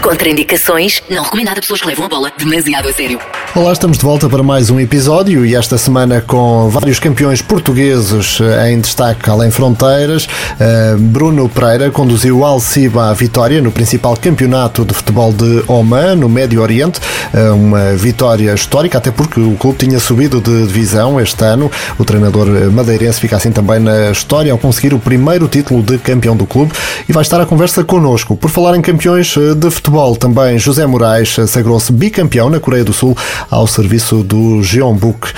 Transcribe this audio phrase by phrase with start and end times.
[0.00, 3.18] Contraindicações, não recomendado a pessoas que levam a bola demasiado a sério.
[3.54, 8.38] Olá, estamos de volta para mais um episódio e esta semana com vários campeões portugueses
[8.40, 10.28] eh, em destaque além fronteiras.
[10.60, 16.14] Eh, Bruno Pereira conduziu o Alciba à vitória no principal campeonato de futebol de Oman,
[16.14, 17.00] no Médio Oriente.
[17.34, 21.70] Eh, uma vitória histórica, até porque o clube tinha subido de divisão este ano.
[21.98, 26.36] O treinador madeirense fica assim também na história ao conseguir o primeiro título de campeão
[26.36, 26.72] do clube
[27.08, 28.36] e vai estar à conversa connosco.
[28.36, 29.87] Por falar em campeões de futebol,
[30.18, 33.16] também José Moraes sagrou-se bicampeão na Coreia do Sul
[33.50, 35.32] ao serviço do Jeonbuk.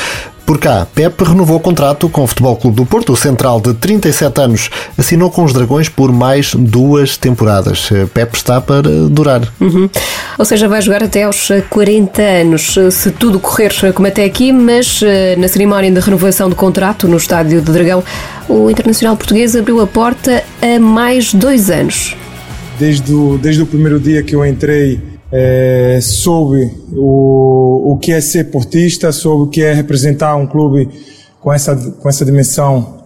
[0.51, 3.13] Por cá, Pep renovou o contrato com o Futebol Clube do Porto.
[3.13, 7.89] O central de 37 anos assinou com os Dragões por mais duas temporadas.
[8.13, 9.43] Pep está para durar.
[9.61, 9.89] Uhum.
[10.37, 15.01] Ou seja, vai jogar até aos 40 anos, se tudo correr como até aqui, mas
[15.05, 18.03] eh, na cerimónia de renovação do contrato no Estádio de Dragão,
[18.49, 22.17] o Internacional Português abriu a porta a mais dois anos.
[22.81, 24.99] Desde o, desde o primeiro dia que eu entrei
[25.31, 30.89] é, soube o, o que é ser portista, soube o que é representar um clube
[31.43, 33.05] com essa, com essa dimensão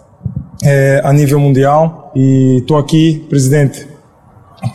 [0.63, 2.13] é, a nível mundial.
[2.15, 3.85] E estou aqui, presidente,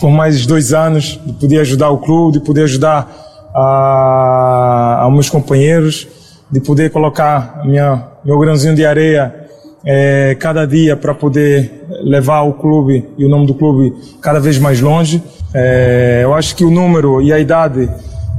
[0.02, 3.10] por mais dois anos, de poder ajudar o clube, de poder ajudar
[3.56, 6.10] a, a meus companheiros,
[6.52, 9.48] de poder colocar minha, meu grãozinho de areia
[9.86, 14.58] é, cada dia para poder levar o clube e o nome do clube cada vez
[14.58, 15.24] mais longe.
[15.54, 17.90] É, eu acho que o número e a idade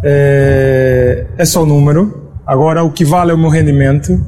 [0.02, 2.28] é, é só o número.
[2.46, 4.20] Agora, o que vale é o meu rendimento,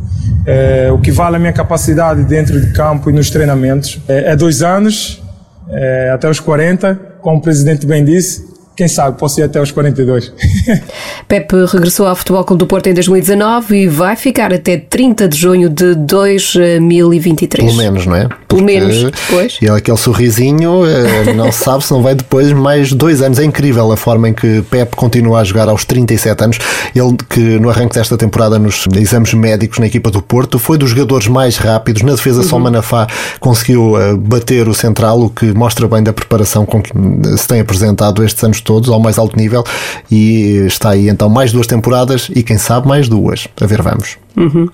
[0.46, 4.00] é, o que vale é a minha capacidade dentro de campo e nos treinamentos.
[4.08, 5.22] É, é dois anos,
[5.68, 8.52] é, até os 40, como o presidente bem disse,
[8.83, 10.33] quem sabe, posso ir até aos 42.
[11.28, 15.39] Pepe regressou ao Futebol Clube do Porto em 2019 e vai ficar até 30 de
[15.39, 17.64] junho de 2023.
[17.64, 18.28] Pelo menos, não é?
[18.48, 19.58] Pelo menos, pois.
[19.62, 23.39] E aquele sorrisinho, eh, não se sabe se não vai depois mais dois anos.
[23.39, 26.58] É incrível a forma em que Pepe continua a jogar aos 37 anos.
[26.92, 30.90] Ele que no arranque desta temporada nos exames médicos na equipa do Porto foi dos
[30.90, 32.02] jogadores mais rápidos.
[32.02, 32.48] Na defesa, uhum.
[32.48, 33.07] só Manafá
[33.39, 36.90] conseguiu eh, bater o central, o que mostra bem da preparação com que
[37.39, 39.64] se tem apresentado estes anos todos ao mais alto nível
[40.10, 43.48] e está aí então mais duas temporadas e quem sabe mais duas.
[43.60, 44.18] A ver, vamos.
[44.36, 44.68] Uhum.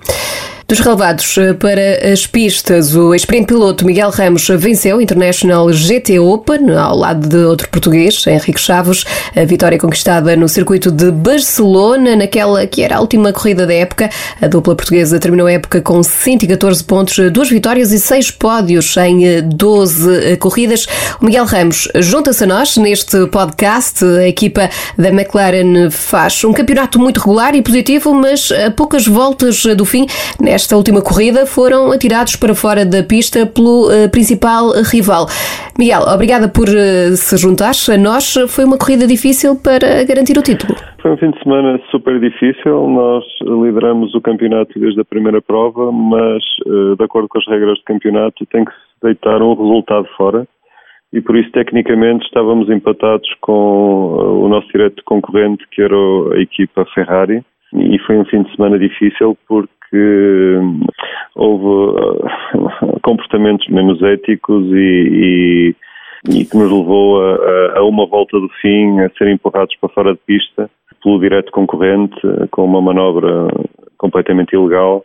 [0.69, 6.19] Dos relevados eh, para as pistas, o sprint piloto Miguel Ramos venceu o International GT
[6.19, 9.03] Open ao lado de outro português, Henrique Chaves.
[9.35, 14.11] A vitória conquistada no circuito de Barcelona, naquela que era a última corrida da época.
[14.39, 19.41] A dupla portuguesa terminou a época com 114 pontos, duas vitórias e seis pódios em
[19.41, 20.85] 12 eh, corridas.
[21.19, 24.05] O Miguel Ramos junta-se a nós neste podcast.
[24.05, 29.65] A equipa da McLaren faz um campeonato muito regular e positivo, mas a poucas voltas
[29.75, 30.05] do fim,
[30.39, 35.27] nesta última corrida, foram atirados para fora da pista pelo uh, principal rival.
[35.77, 38.35] Miguel, obrigada por uh, se juntar a nós.
[38.47, 40.75] Foi uma corrida difícil para garantir o título.
[41.01, 42.87] Foi um fim de semana super difícil.
[42.89, 47.77] Nós lideramos o campeonato desde a primeira prova, mas, uh, de acordo com as regras
[47.77, 50.47] do campeonato, tem que se deitar um resultado fora
[51.11, 56.85] e por isso tecnicamente estávamos empatados com o nosso direto concorrente que era a equipa
[56.93, 57.43] Ferrari
[57.73, 60.57] e foi um fim de semana difícil porque
[61.35, 65.75] houve uh, comportamentos menos éticos e, e,
[66.29, 70.13] e que nos levou a, a, uma volta do fim a ser empurrados para fora
[70.13, 70.69] de pista
[71.03, 72.19] pelo direto concorrente
[72.51, 73.47] com uma manobra
[73.97, 75.03] completamente ilegal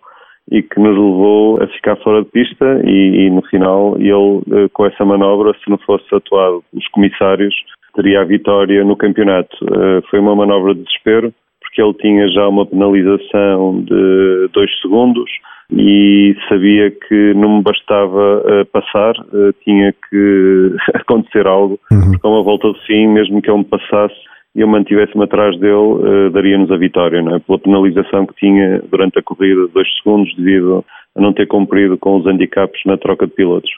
[0.50, 4.68] e que nos levou a ficar fora de pista e, e, no final ele eh,
[4.72, 7.54] com essa manobra se não fosse atuado os comissários
[7.94, 9.56] teria a vitória no campeonato.
[9.62, 11.32] Eh, foi uma manobra de desespero
[11.74, 15.28] porque ele tinha já uma penalização de dois segundos
[15.72, 22.12] e sabia que não me bastava uh, passar, uh, tinha que acontecer algo, uhum.
[22.12, 24.14] porque a uma volta de fim, mesmo que ele me passasse
[24.54, 27.38] e eu mantivesse-me atrás dele, uh, daria-nos a vitória, não é?
[27.40, 30.84] pela penalização que tinha durante a corrida de dois segundos devido
[31.16, 33.70] a não ter cumprido com os handicaps na troca de pilotos.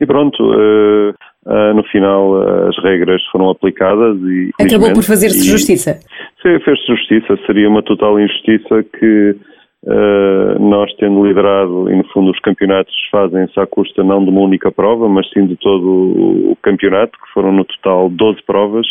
[0.00, 0.42] E pronto,
[1.46, 4.50] uh, uh, no final uh, as regras foram aplicadas e.
[4.60, 6.00] Acabou por fazer-se justiça.
[6.42, 7.38] Sim, fez-se justiça.
[7.46, 9.36] Seria uma total injustiça que
[10.60, 14.70] nós, tendo liderado, e no fundo os campeonatos fazem-se à custa não de uma única
[14.70, 18.86] prova, mas sim de todo o campeonato, que foram no total 12 provas,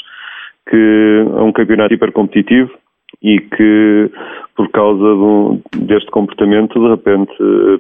[0.70, 2.72] que é um campeonato hiper competitivo
[3.24, 4.12] e que
[4.56, 7.32] por causa deste comportamento de repente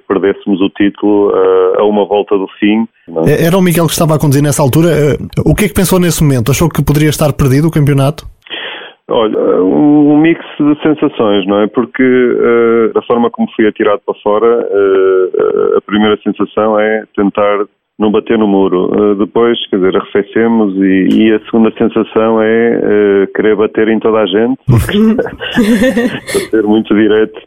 [0.07, 2.88] perdêssemos o título a, a uma volta do fim.
[3.27, 3.45] É?
[3.47, 4.89] Era o Miguel que estava a conduzir nessa altura.
[4.89, 6.51] Eh, o que é que pensou nesse momento?
[6.51, 8.25] Achou que poderia estar perdido o campeonato?
[9.09, 11.68] Olha, um, mix de sensações, não é?
[11.68, 17.65] Porque uh, da forma como fui atirado para fora, uh, a primeira sensação é tentar
[18.01, 18.92] não bater no muro.
[18.92, 24.19] Uh, depois, quer dizer, arrefecemos e, e, a segunda sensação é querer bater em toda
[24.19, 24.59] a gente,
[26.33, 27.39] bater muito direto.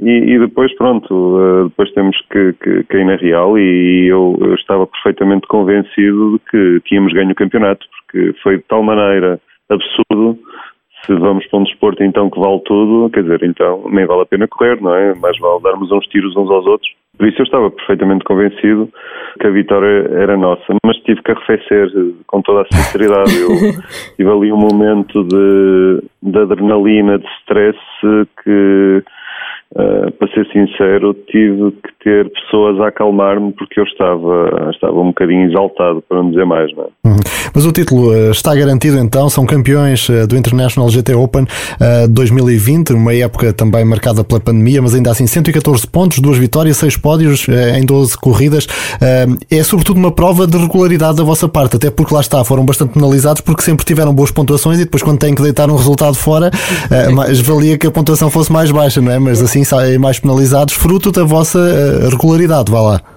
[0.00, 4.54] E, e, depois, pronto, depois temos que, que, que ir na Real e eu, eu
[4.54, 10.38] estava perfeitamente convencido de que tínhamos ganho o campeonato, porque foi de tal maneira absurdo
[11.06, 14.26] se vamos para um desporto então que vale tudo, quer dizer, então nem vale a
[14.26, 15.14] pena correr, não é?
[15.14, 16.90] Mais vale darmos uns tiros uns aos outros.
[17.16, 18.90] Por isso eu estava perfeitamente convencido
[19.40, 21.88] que a vitória era nossa, mas tive que arrefecer
[22.26, 23.34] com toda a sinceridade.
[23.40, 23.48] Eu
[24.16, 27.78] tive ali um momento de, de adrenalina, de stress
[28.44, 29.02] que
[29.74, 35.08] Uh, para ser sincero, tive que ter pessoas a acalmar-me porque eu estava, estava um
[35.08, 36.74] bocadinho exaltado, para não dizer mais.
[36.74, 36.86] Não é?
[37.08, 37.16] uhum.
[37.52, 41.46] Mas o título uh, está garantido então, são campeões uh, do International GT Open
[42.08, 46.96] 2020, uma época também marcada pela pandemia, mas ainda assim 114 pontos, duas vitórias, seis
[46.96, 48.66] pódios em 12 corridas.
[49.50, 52.94] é sobretudo uma prova de regularidade da vossa parte, até porque lá está, foram bastante
[52.94, 56.50] penalizados porque sempre tiveram boas pontuações e depois quando têm que deitar um resultado fora,
[57.14, 59.18] mais valia que a pontuação fosse mais baixa, não é?
[59.18, 63.16] Mas assim saem mais penalizados, fruto da vossa eh, regularidade, vá lá.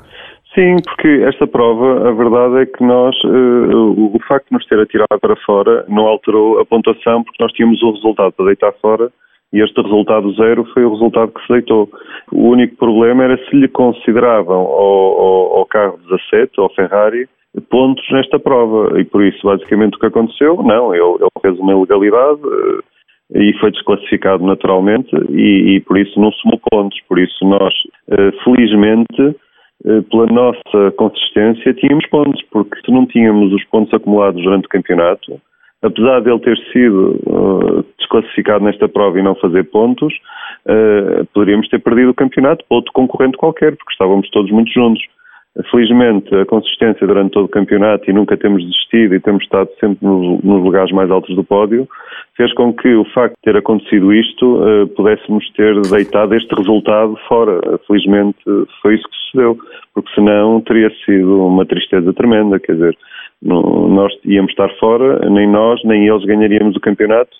[0.55, 4.79] Sim, porque esta prova, a verdade é que nós, uh, o, facto de nos ter
[4.79, 9.11] atirado para fora não alterou a pontuação porque nós tínhamos o resultado para deitar fora
[9.53, 11.89] e este resultado zero foi o resultado que se deitou.
[12.31, 17.29] O único problema era se lhe consideravam ao, ao, ao carro 17, ao Ferrari,
[17.69, 21.73] pontos nesta prova e por isso basicamente o que aconteceu, não, ele, ele fez uma
[21.73, 22.83] ilegalidade, uh,
[23.33, 26.99] e foi desclassificado naturalmente e, e, por isso não somou pontos.
[27.07, 27.73] Por isso nós,
[28.09, 29.35] eh, felizmente,
[29.85, 34.69] eh, pela nossa consistência, tínhamos pontos, porque se não tínhamos os pontos acumulados durante o
[34.69, 35.39] campeonato,
[35.81, 40.13] apesar de ele ter sido uh, desclassificado nesta prova e não fazer pontos,
[41.33, 45.01] poderíamos ter perdido o campeonato para outro concorrente qualquer, porque estávamos todos muito juntos.
[45.71, 50.07] Felizmente, a consistência durante todo o campeonato e nunca temos desistido e temos estado sempre
[50.07, 51.87] nos, nos lugares mais altos do pódio,
[52.37, 57.17] fez com que o facto de ter acontecido isto uh, pudéssemos ter deitado este resultado
[57.27, 57.59] fora.
[57.87, 58.37] Felizmente
[58.81, 59.57] foi isso que sucedeu,
[59.93, 62.59] porque senão teria sido uma tristeza tremenda.
[62.59, 62.97] Quer dizer,
[63.41, 67.31] nós íamos estar fora, nem nós nem eles ganharíamos o campeonato.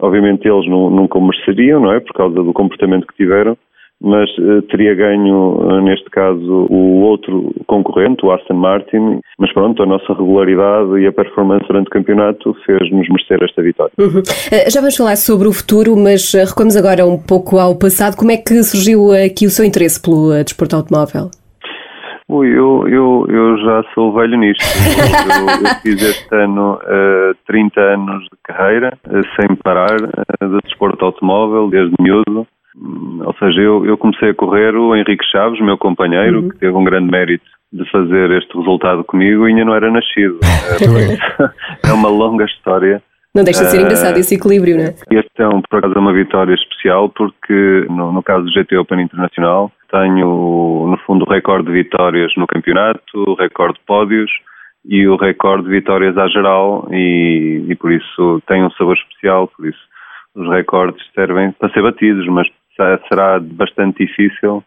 [0.00, 2.00] Obviamente eles nunca o mereceriam, não é?
[2.00, 3.56] Por causa do comportamento que tiveram
[4.02, 9.20] mas uh, teria ganho, uh, neste caso, o outro concorrente, o Aston Martin.
[9.38, 13.92] Mas pronto, a nossa regularidade e a performance durante o campeonato fez-nos merecer esta vitória.
[13.98, 14.20] Uhum.
[14.20, 18.16] Uh, já vamos falar sobre o futuro, mas recuamos agora um pouco ao passado.
[18.16, 21.30] Como é que surgiu aqui o seu interesse pelo desporto automóvel?
[22.32, 24.64] Ui, eu, eu, eu já sou velho nisto.
[24.64, 30.58] Eu, eu fiz este ano uh, 30 anos de carreira, uh, sem parar, uh, de
[30.64, 32.46] desporto automóvel, desde miúdo.
[32.74, 36.48] Ou seja, eu, eu comecei a correr o Henrique Chaves, meu companheiro, uhum.
[36.48, 40.38] que teve um grande mérito de fazer este resultado comigo e ainda não era nascido.
[41.84, 43.02] é uma longa história.
[43.34, 44.94] Não deixa de ser engraçado uh, esse equilíbrio, não é?
[45.10, 49.00] Este é, um, por acaso, uma vitória especial porque, no, no caso do GT Open
[49.00, 54.30] Internacional, tenho, no fundo, o recorde de vitórias no campeonato, o recorde de pódios
[54.84, 59.48] e o recorde de vitórias à geral e, e por isso tem um sabor especial,
[59.48, 59.80] por isso
[60.34, 64.62] os recordes servem para ser batidos, mas será bastante difícil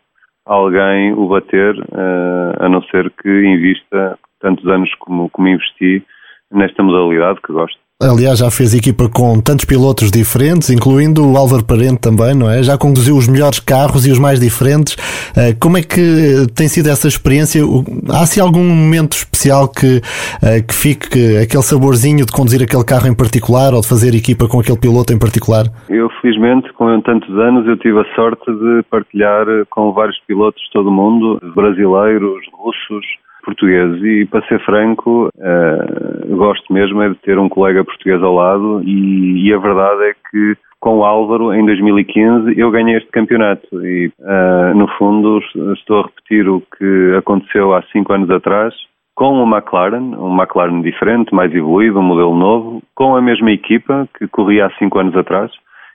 [0.45, 6.05] alguém o bater, eh, a não ser que invista tantos anos como, como investi
[6.51, 7.79] nesta modalidade que gosto.
[8.01, 12.61] Aliás, já fez equipa com tantos pilotos diferentes, incluindo o Álvaro Parente também, não é?
[12.61, 14.97] Já conduziu os melhores carros e os mais diferentes.
[15.31, 17.61] Eh, como é que tem sido essa experiência?
[18.09, 20.01] Há se algum momento especial que,
[20.43, 24.45] eh, que fique aquele saborzinho de conduzir aquele carro em particular ou de fazer equipa
[24.45, 25.63] com aquele piloto em particular?
[25.87, 30.71] Eu, felizmente, com tantos anos, eu tive a sorte de partilhar com vários pilotos de
[30.73, 33.05] todo o mundo, brasileiros, russos,
[33.45, 34.03] portugueses.
[34.03, 38.81] E, para ser franco, uh, gosto mesmo é de ter um colega português ao lado
[38.83, 43.67] e, e, a verdade é que com o Álvaro, em 2015, eu ganhei este campeonato.
[43.85, 45.41] E, uh, no fundo,
[45.73, 48.73] estou a repetir o que aconteceu há cinco anos atrás,
[49.15, 54.07] com o McLaren, um McLaren diferente, mais evoluído, um modelo novo, com a mesma equipa
[54.17, 55.51] que corria há cinco anos atrás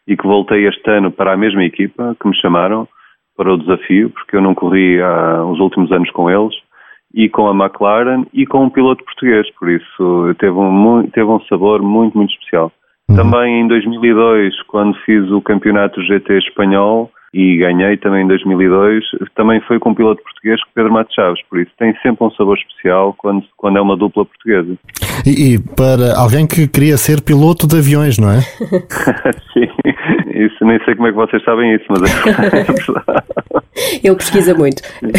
[0.08, 2.88] e que voltei este ano para a mesma equipa que me chamaram
[3.36, 6.54] para o desafio, porque eu não corri há os últimos anos com eles
[7.14, 11.40] e com a McLaren e com um piloto português, por isso teve um, teve um
[11.42, 12.72] sabor muito, muito especial.
[13.08, 13.16] Uhum.
[13.16, 19.04] Também em 2002, quando fiz o campeonato GT espanhol, e ganhei também em 2002,
[19.36, 22.58] também foi com um piloto português, Pedro Matos Chaves, por isso tem sempre um sabor
[22.58, 24.76] especial quando, quando é uma dupla portuguesa.
[25.24, 28.40] E, e para alguém que queria ser piloto de aviões, não é?
[29.54, 29.68] Sim,
[30.34, 33.30] isso nem sei como é que vocês sabem isso, mas é, verdade.
[34.02, 34.82] Ele pesquisa muito.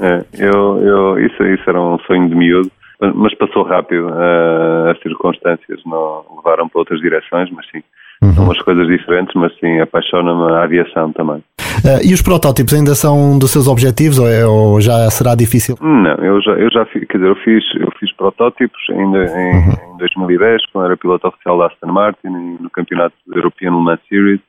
[0.00, 2.70] É, eu, eu, isso, isso era um sonho de miúdo,
[3.14, 4.08] mas passou rápido.
[4.08, 7.82] Uh, as circunstâncias não levaram para outras direções, mas sim,
[8.22, 8.32] uhum.
[8.34, 11.42] são umas coisas diferentes, mas sim, apaixona-me a aviação também.
[11.84, 15.34] Uh, e os protótipos ainda são um dos seus objetivos ou, é, ou, já será
[15.34, 15.76] difícil?
[15.80, 19.54] Não, eu já, eu já fiz, quer dizer, eu fiz, eu fiz protótipos ainda em,
[19.54, 19.94] uhum.
[19.94, 22.28] em 2010, quando era piloto oficial da Aston Martin,
[22.60, 24.40] no campeonato European Le Mans Series.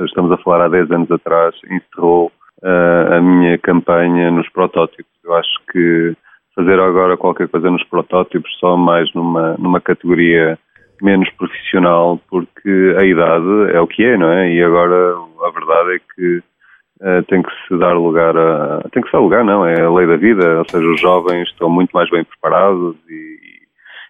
[0.00, 2.32] Estamos a falar há 10 anos atrás, encerrou
[2.62, 5.12] uh, a minha campanha nos protótipos.
[5.22, 6.16] Eu acho que
[6.56, 10.58] fazer agora qualquer coisa nos protótipos só mais numa, numa categoria
[11.04, 14.52] menos profissional, porque a idade é o que é, não é?
[14.52, 15.14] E agora
[15.44, 16.42] a verdade é que
[17.00, 18.82] Uh, tem que se dar lugar a.
[18.92, 21.48] Tem que se dar lugar, não, é a lei da vida, ou seja, os jovens
[21.48, 23.38] estão muito mais bem preparados e,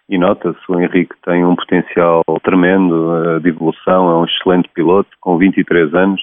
[0.09, 5.09] e nota-se, o Henrique tem um potencial tremendo uh, de evolução, é um excelente piloto,
[5.21, 6.21] com 23 anos,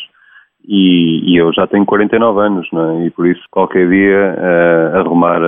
[0.62, 3.06] e, e eu já tenho 49 anos, não é?
[3.06, 5.40] E por isso, qualquer dia, uh, arrumar,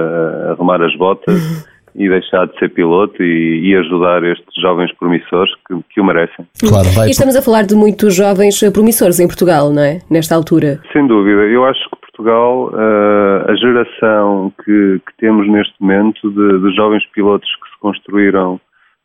[0.52, 5.74] arrumar as botas e deixar de ser piloto e, e, ajudar estes jovens promissores que,
[5.92, 6.46] que o merecem.
[6.60, 7.08] Claro, vai.
[7.08, 9.98] E estamos a falar de muitos jovens promissores em Portugal, não é?
[10.10, 10.80] Nesta altura.
[10.92, 11.42] Sem dúvida.
[11.42, 17.04] Eu acho que Portugal, uh, a geração que, que, temos neste momento de, de, jovens
[17.14, 18.60] pilotos que se construíram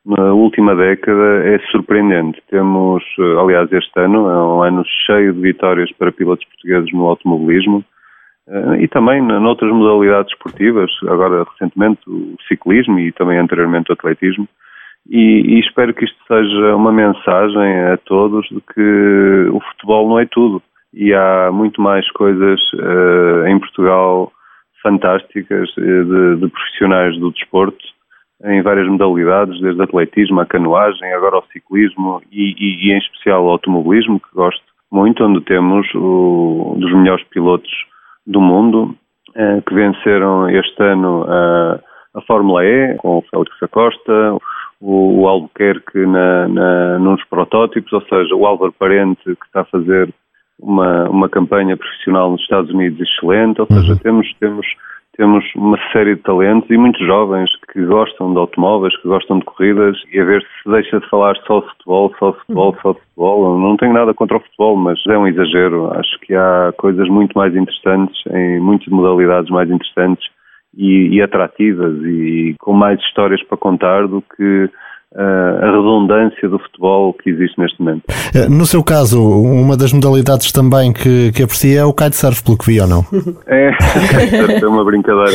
[0.06, 2.40] na última década é surpreendente.
[2.52, 7.08] Temos, eh, aliás, este ano é um ano cheio de vitórias para pilotos portugueses no
[7.08, 7.84] automobilismo
[8.80, 14.48] e também noutras modalidades esportivas, agora recentemente o ciclismo e também anteriormente o atletismo.
[15.10, 20.20] E, e, espero que isto seja uma mensagem a todos de que o futebol não
[20.20, 20.62] é tudo.
[20.94, 24.32] E há muito mais coisas uh, em Portugal
[24.82, 27.86] fantásticas uh, de, de, profissionais do desporto
[28.46, 33.44] em várias modalidades, desde atletismo à canoagem, agora ao ciclismo e, e, e em especial
[33.44, 37.72] ao automobilismo, que gosto muito, onde temos o, dos melhores pilotos
[38.26, 38.96] do mundo
[39.36, 41.80] eh, que venceram este ano a,
[42.16, 44.38] a Fórmula E, com o Félix Acosta,
[44.82, 49.66] o, o Albuquerque na, na, nos protótipos, ou seja, o Álvaro Parente que está a
[49.66, 50.14] fazer
[50.60, 53.98] uma, uma campanha profissional nos Estados Unidos excelente, ou seja, uhum.
[54.00, 54.66] temos, temos
[55.18, 59.46] temos uma série de talentos e muitos jovens que gostam de automóveis, que gostam de
[59.46, 62.94] corridas e a ver se deixa de falar só de futebol, só de futebol, só
[62.94, 63.60] de futebol.
[63.60, 65.92] Não tenho nada contra o futebol, mas é um exagero.
[65.94, 70.26] Acho que há coisas muito mais interessantes, em muitas modalidades mais interessantes
[70.78, 74.70] e, e atrativas e com mais histórias para contar do que
[75.14, 78.04] a redundância do futebol que existe neste momento.
[78.34, 82.58] Eh, no seu caso, uma das modalidades também que, que aprecia é o kitesurf, pelo
[82.58, 83.04] que vi ou não?
[83.48, 83.72] É,
[84.62, 85.32] é uma brincadeira.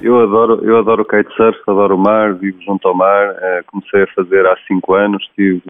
[0.00, 3.34] Eu adoro, eu adoro o kitesurf, adoro o mar, vivo junto ao mar.
[3.40, 5.62] Eh, comecei a fazer há cinco anos, tive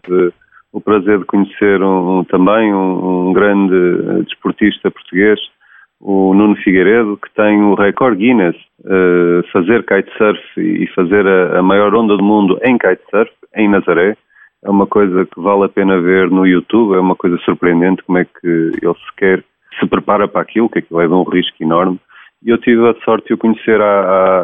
[0.71, 5.39] o prazer de conhecer um, também um, um grande desportista português,
[6.01, 11.63] o Nuno Figueiredo, que tem o recorde Guinness, uh, fazer kitesurf e fazer a, a,
[11.63, 14.17] maior onda do mundo em kitesurf, em Nazaré.
[14.63, 18.17] É uma coisa que vale a pena ver no YouTube, é uma coisa surpreendente como
[18.17, 19.43] é que ele sequer
[19.79, 21.99] se prepara para aquilo, que aquilo é de um risco enorme.
[22.43, 24.43] E eu tive a sorte de o conhecer há, há,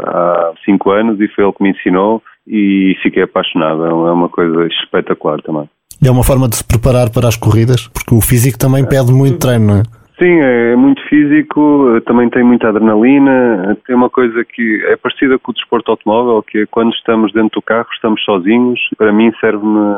[0.50, 3.86] há cinco anos e foi ele que me ensinou e fiquei apaixonado.
[3.86, 5.70] É uma coisa espetacular também.
[6.04, 9.38] É uma forma de se preparar para as corridas, porque o físico também pede muito
[9.38, 10.01] treino, não é?
[10.22, 15.50] Sim, é muito físico, também tem muita adrenalina, tem uma coisa que é parecida com
[15.50, 19.96] o desporto automóvel, que é quando estamos dentro do carro, estamos sozinhos, para mim serve-me,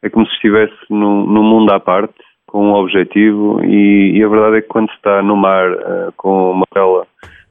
[0.00, 2.14] é como se estivesse num, mundo à parte,
[2.46, 6.52] com um objetivo, e, e, a verdade é que quando está no mar uh, com
[6.52, 7.06] uma vela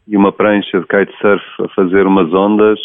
[0.07, 2.79] e uma prancha de kitesurf a fazer umas ondas,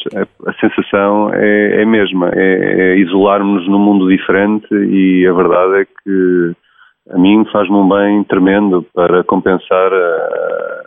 [0.47, 5.81] a sensação é, é a mesma, é, é isolarmos-nos num mundo diferente e a verdade
[5.81, 6.62] é que
[7.11, 10.83] a mim faz-me um bem tremendo para compensar a,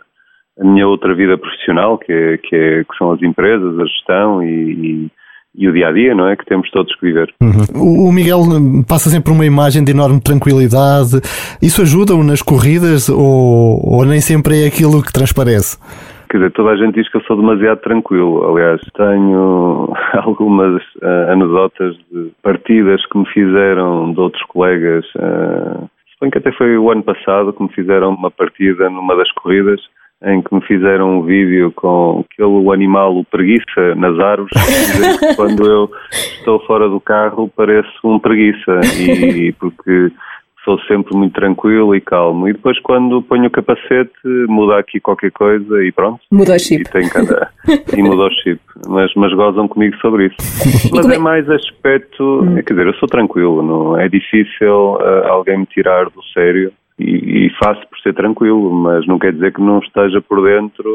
[0.60, 4.42] a, minha outra vida profissional, que, é, que, é, que são as empresas, a gestão
[4.42, 5.10] e, e,
[5.54, 6.36] e, o dia a dia, não é?
[6.36, 7.32] Que temos todos que viver.
[7.42, 8.08] Uhum.
[8.08, 8.40] O Miguel
[8.88, 11.20] passa sempre uma imagem de enorme tranquilidade.
[11.62, 15.78] Isso ajuda-o nas corridas ou, ou nem sempre é aquilo que transparece?
[16.28, 18.50] Quer dizer, toda a gente diz que eu sou demasiado tranquilo.
[18.50, 19.92] Aliás, tenho
[20.24, 25.04] algumas uh, anedotas de partidas que me fizeram de outros colegas.
[25.14, 29.30] Uh, Suponho que até foi o ano passado que me fizeram uma partida numa das
[29.32, 29.80] corridas
[30.24, 34.50] em que me fizeram um vídeo com aquele animal, o preguiça, nas árvores,
[35.36, 40.10] quando eu estou fora do carro pareço um preguiça, e porque
[40.66, 42.48] sou sempre muito tranquilo e calmo.
[42.48, 44.12] E depois, quando ponho o capacete,
[44.48, 46.20] muda aqui qualquer coisa e pronto.
[46.30, 46.82] Muda o chip.
[46.82, 47.52] E, tem que andar.
[47.96, 48.60] e muda o chip.
[48.88, 50.90] Mas, mas gozam comigo sobre isso.
[50.92, 51.14] Mas é...
[51.14, 51.18] é...
[51.18, 52.42] mais aspecto.
[52.42, 52.56] Hum.
[52.56, 57.46] Quer dizer, eu sou tranquilo, não é difícil uh, alguém me tirar do sério e,
[57.46, 60.88] e, faço por ser tranquilo, mas não quer dizer que não esteja por dentro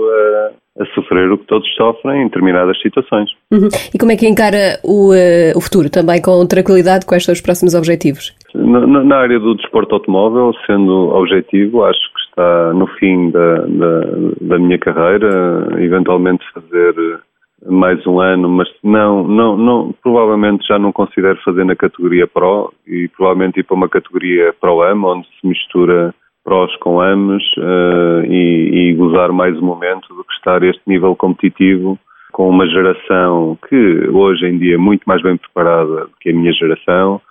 [0.75, 3.29] a, a sofrer o que todos sofrem em determinadas situações.
[3.51, 3.69] Uhum.
[3.93, 5.89] E como é que encara o, uh, o futuro?
[5.89, 7.05] Também com tranquilidade?
[7.05, 8.33] Quais são os próximos objetivos?
[8.53, 14.01] Na, na, área do desporto automóvel, sendo objetivo, acho que está no fim da, da,
[14.41, 17.21] da minha carreira, eventualmente fazer
[17.65, 22.73] mais um ano, mas não, não, não, provavelmente já não considero fazer na categoria Pro
[22.87, 28.25] e provavelmente ir para uma categoria Pro Am, onde se mistura prós com AMs uh,
[28.25, 31.99] e, e gozar mais um momento do que estar este nível competitivo
[32.31, 36.33] com uma geração que hoje em dia é muito mais bem preparada do que a
[36.33, 37.21] minha geração,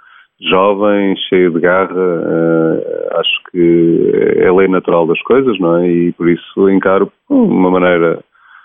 [0.48, 5.88] jovem, cheia de garra, uh, acho que é lei natural das coisas, não é?
[5.88, 8.20] E por isso encaro de uma maneira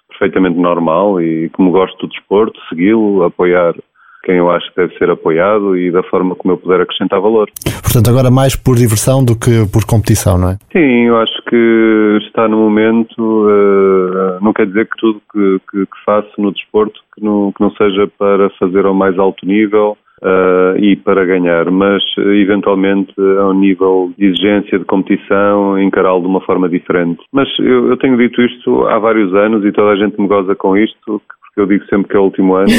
[0.10, 3.75] perfeitamente normal e como gosto do desporto, segui-lo, apoiar
[4.24, 7.48] quem eu acho que deve ser apoiado e da forma como eu puder acrescentar valor.
[7.84, 10.58] Portanto, agora mais por diversão do que por competição, não é?
[10.74, 15.86] Sim, eu acho que está no momento, uh, não quer dizer que tudo que, que,
[15.86, 19.96] que faço no desporto que não, que não seja para fazer ao mais alto nível,
[20.24, 26.27] uh, e para ganhar, mas eventualmente a um nível de exigência de competição encará-lo de
[26.27, 27.22] uma forma diferente.
[27.31, 30.55] Mas eu, eu, tenho dito isto há vários anos e toda a gente me goza
[30.55, 32.67] com isto, porque eu digo sempre que é o último ano,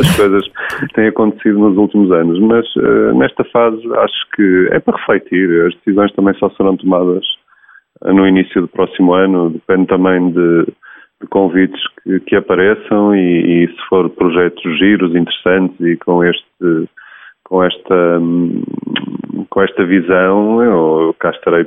[0.00, 0.44] as coisas
[0.94, 5.74] têm acontecido nos últimos anos, mas uh, nesta fase acho que é para refletir, as
[5.76, 7.24] decisões também só serão tomadas
[8.02, 10.66] no início do próximo ano, depende também de
[11.28, 16.88] convites que, que apareçam e, e, se for projetos giros, interessantes e com este
[17.44, 18.20] com esta
[19.48, 21.66] com esta visão eu cá estarei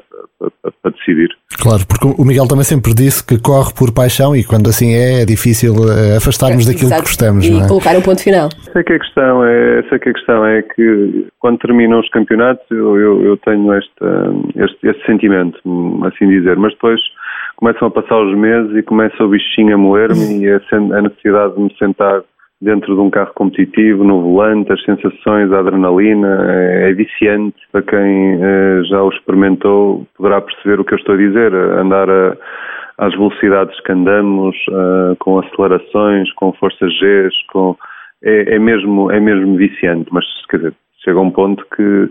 [0.82, 1.30] para decidir.
[1.62, 5.22] Claro, porque o Miguel também sempre disse que corre por paixão e quando assim é,
[5.22, 7.04] é difícil eh, afastarmos é, daquilo exato.
[7.04, 7.46] que gostamos.
[7.46, 7.68] E não é?
[7.68, 8.50] colocar um ponto final.
[8.72, 12.66] Sei que a questão é, sei que a questão é que quando terminam os campeonatos
[12.72, 15.60] eu, eu, eu tenho esta, este, este sentimento,
[16.06, 17.00] assim dizer, mas depois
[17.64, 20.60] começam a passar os meses e começa o bichinho a moer-me e a,
[20.98, 22.22] a necessidade de me sentar
[22.62, 27.56] dentro de um carro competitivo, no volante, as sensações, a adrenalina, é, é viciante.
[27.72, 31.54] Para quem eh, já o experimentou, poderá perceber o que eu estou a dizer.
[31.54, 32.38] Andar a,
[32.98, 37.78] às velocidades que andamos, uh, com acelerações, com forças G, com,
[38.24, 40.74] é, é, mesmo, é mesmo viciante, mas quer dizer,
[41.04, 42.10] chega um ponto que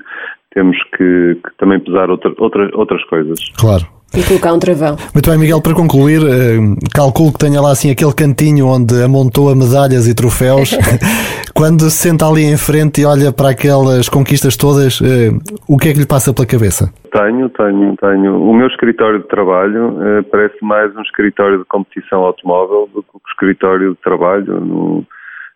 [0.54, 3.38] temos que, que também pesar outra, outra, outras coisas.
[3.58, 4.01] Claro.
[4.14, 4.96] E colocar um travão.
[5.14, 6.58] Muito bem, Miguel, para concluir, eh,
[6.94, 10.76] calculo que tenha lá assim aquele cantinho onde amontoa medalhas e troféus.
[11.54, 15.30] Quando se senta ali em frente e olha para aquelas conquistas todas, eh,
[15.66, 16.92] o que é que lhe passa pela cabeça?
[17.10, 18.42] Tenho, tenho, tenho.
[18.42, 23.08] O meu escritório de trabalho eh, parece mais um escritório de competição automóvel do que
[23.14, 24.60] um escritório de trabalho.
[24.60, 25.06] No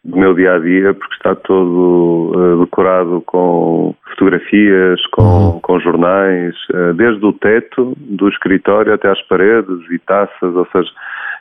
[0.06, 5.60] do meu dia a dia, porque está todo uh, decorado com fotografias, com, uhum.
[5.60, 10.88] com jornais, uh, desde o teto do escritório até às paredes e taças, ou seja,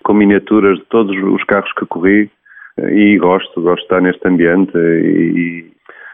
[0.04, 2.30] com miniaturas de todos os carros que corri.
[2.80, 5.70] Uh, e gosto, gosto de estar neste ambiente e,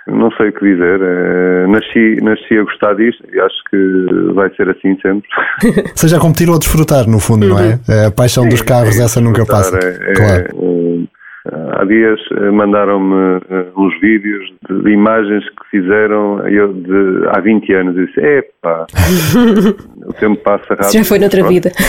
[0.07, 0.99] e não sei o que dizer.
[1.69, 5.29] nasci, nasci a gostar disto e acho que vai ser assim sempre.
[5.95, 7.79] Seja a competir ou a desfrutar, no fundo, não é?
[7.87, 8.07] Uhum.
[8.07, 9.77] A paixão dos carros, é, essa nunca passa.
[9.77, 10.90] É, claro.
[11.45, 17.73] Há dias eh, mandaram-me eh, uns vídeos de, imagens que fizeram eu de, há 20
[17.73, 18.85] anos e disse, epá,
[20.05, 20.91] o tempo passa rápido.
[20.91, 21.53] Já foi noutra Pronto.
[21.53, 21.71] vida.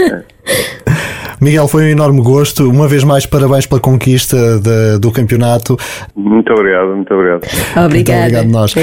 [0.00, 1.19] É.
[1.40, 2.68] Miguel, foi um enorme gosto.
[2.68, 5.76] Uma vez mais, parabéns pela conquista de, do campeonato.
[6.14, 7.42] Muito obrigado, muito obrigado.
[7.76, 7.86] Obrigada.
[7.86, 8.74] Muito obrigado nós.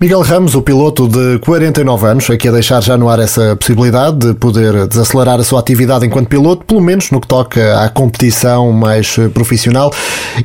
[0.00, 4.28] Miguel Ramos, o piloto de 49 anos, aqui a deixar já no ar essa possibilidade
[4.28, 8.72] de poder desacelerar a sua atividade enquanto piloto, pelo menos no que toca à competição
[8.72, 9.92] mais eh, profissional.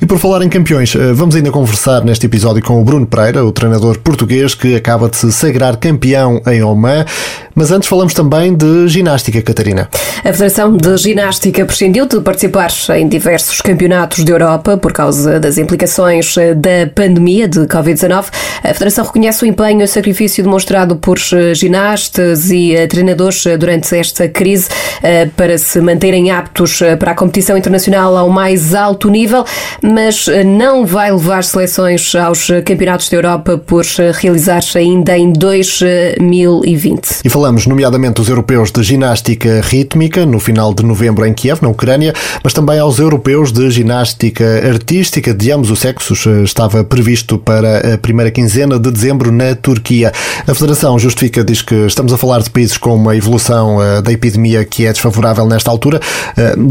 [0.01, 3.45] E por falar em campeões, eh, vamos ainda conversar neste episódio com o Bruno Pereira,
[3.45, 7.05] o treinador português que acaba de se sagrar campeão em Oman.
[7.55, 9.89] Mas antes falamos também de ginástica, Catarina.
[10.19, 15.57] A Federação de Ginástica prescindiu de participar em diversos campeonatos de Europa por causa das
[15.57, 18.25] implicações da pandemia de Covid-19.
[18.63, 21.17] A Federação reconhece o empenho e o sacrifício demonstrado por
[21.53, 24.69] ginastas e treinadores durante esta crise
[25.01, 29.45] eh, para se manterem aptos para a competição internacional ao mais alto nível,
[29.81, 33.83] mas não vai levar seleções aos campeonatos da Europa por
[34.21, 37.21] realizar-se ainda em 2020.
[37.23, 41.67] E falamos, nomeadamente, dos europeus de ginástica rítmica, no final de novembro, em Kiev, na
[41.67, 46.25] Ucrânia, mas também aos europeus de ginástica artística de ambos os sexos.
[46.45, 50.13] Estava previsto para a primeira quinzena de dezembro na Turquia.
[50.47, 54.63] A Federação justifica, diz que estamos a falar de países com uma evolução da epidemia
[54.63, 55.99] que é desfavorável nesta altura.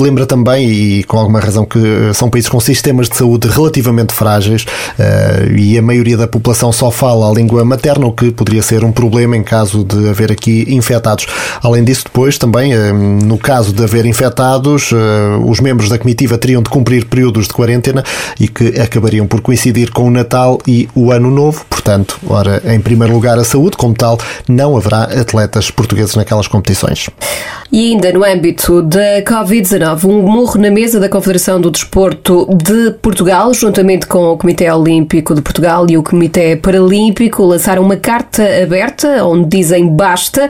[0.01, 1.79] Lembra também, e com alguma razão, que
[2.15, 4.65] são países com sistemas de saúde relativamente frágeis
[5.55, 8.91] e a maioria da população só fala a língua materna, o que poderia ser um
[8.91, 11.27] problema em caso de haver aqui infectados.
[11.63, 14.97] Além disso, depois também, eh, no caso de haver infectados, eh,
[15.45, 18.05] os membros da comitiva teriam de cumprir períodos de quarentena
[18.39, 21.65] e que acabariam por coincidir com o Natal e o Ano Novo.
[21.69, 27.09] Portanto, ora, em primeiro lugar, a saúde, como tal, não haverá atletas portugueses naquelas competições.
[27.73, 32.91] E ainda no âmbito da Covid-19, um morro na mesa da Confederação do Desporto de
[33.01, 38.43] Portugal, juntamente com o Comitê Olímpico de Portugal e o Comitê Paralímpico, lançaram uma carta
[38.63, 40.49] aberta onde dizem basta,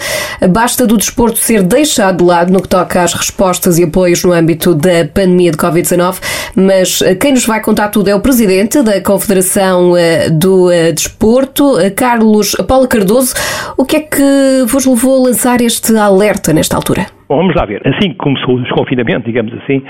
[0.50, 4.32] basta do desporto ser deixado de lado no que toca às respostas e apoios no
[4.32, 9.00] âmbito da pandemia de Covid-19, mas quem nos vai contar tudo é o Presidente da
[9.02, 13.34] Confederação eh, do eh, Desporto, eh, Carlos Paulo Cardoso.
[13.76, 17.06] O que é que vos levou a lançar este alerta nesta altura?
[17.28, 17.80] Bom, vamos lá ver.
[17.86, 19.82] Assim que começou o desconfinamento, digamos assim,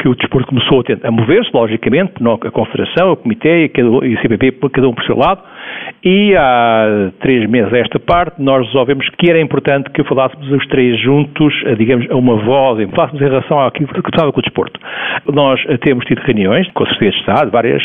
[0.00, 4.52] que o desporto começou a, a mover-se, logicamente, a Confederação, o Comitê e o CPP,
[4.72, 5.40] cada um por seu lado,
[6.04, 10.66] e há três meses a esta parte nós resolvemos que era importante que falássemos os
[10.68, 14.80] três juntos, digamos, a uma voz, falássemos em relação àquilo que estava com o desporto.
[15.32, 17.82] Nós temos tido reuniões com a Secretaria de Estado, várias,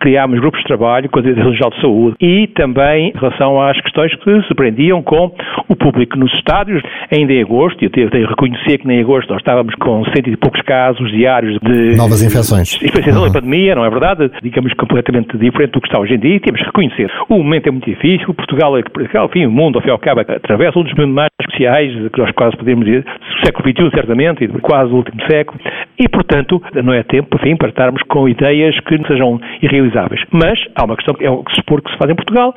[0.00, 4.14] criámos grupos de trabalho com a Direção-Geral de Saúde e também em relação às questões
[4.14, 5.32] que se prendiam com
[5.68, 9.40] o público nos estádios, ainda em agosto, eu tenho de reconhecer que em agosto nós
[9.40, 11.96] estávamos com cento e poucos casos diários de...
[11.96, 12.80] Novas infecções.
[12.82, 13.28] Infecção uhum.
[13.28, 14.30] da pandemia, não é verdade?
[14.42, 17.10] Digamos completamente diferente do que está hoje em dia e temos que reconhecer.
[17.28, 20.20] O momento é muito difícil, Portugal, é, enfim, o mundo, ao fim e ao cabo,
[20.20, 24.44] atravessa um dos momentos mais especiais que nós quase podemos dizer, do século XXI, certamente,
[24.44, 25.60] e quase do último século,
[25.98, 30.22] e, portanto, não é tempo, enfim, para estarmos com ideias que sejam irrealizáveis.
[30.32, 32.54] Mas há uma questão que é o que se expor que se faz em Portugal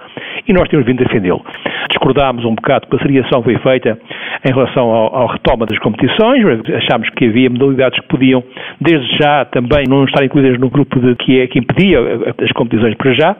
[0.47, 1.43] e nós temos vindo a defendê-lo.
[1.89, 3.99] Discordámos um bocado com a seriação que foi feita
[4.47, 8.41] em relação ao, ao retoma das competições, achámos que havia modalidades que podiam,
[8.79, 11.99] desde já, também não estar incluídas no grupo de, que, é, que impedia
[12.41, 13.35] as competições para já,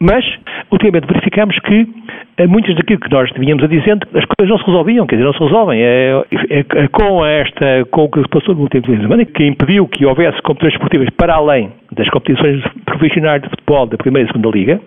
[0.00, 0.24] mas,
[0.70, 1.86] ultimamente, verificamos que
[2.36, 5.26] eh, muitas daquilo que nós devíamos a dizendo, as coisas não se resolviam, quer dizer,
[5.26, 5.82] não se resolvem.
[5.82, 9.24] É, é, é com esta, com o que se passou no último fim de semana,
[9.24, 14.28] que impediu que houvesse competições esportivas para além das competições profissionais de futebol da primeira
[14.28, 14.80] e segunda liga,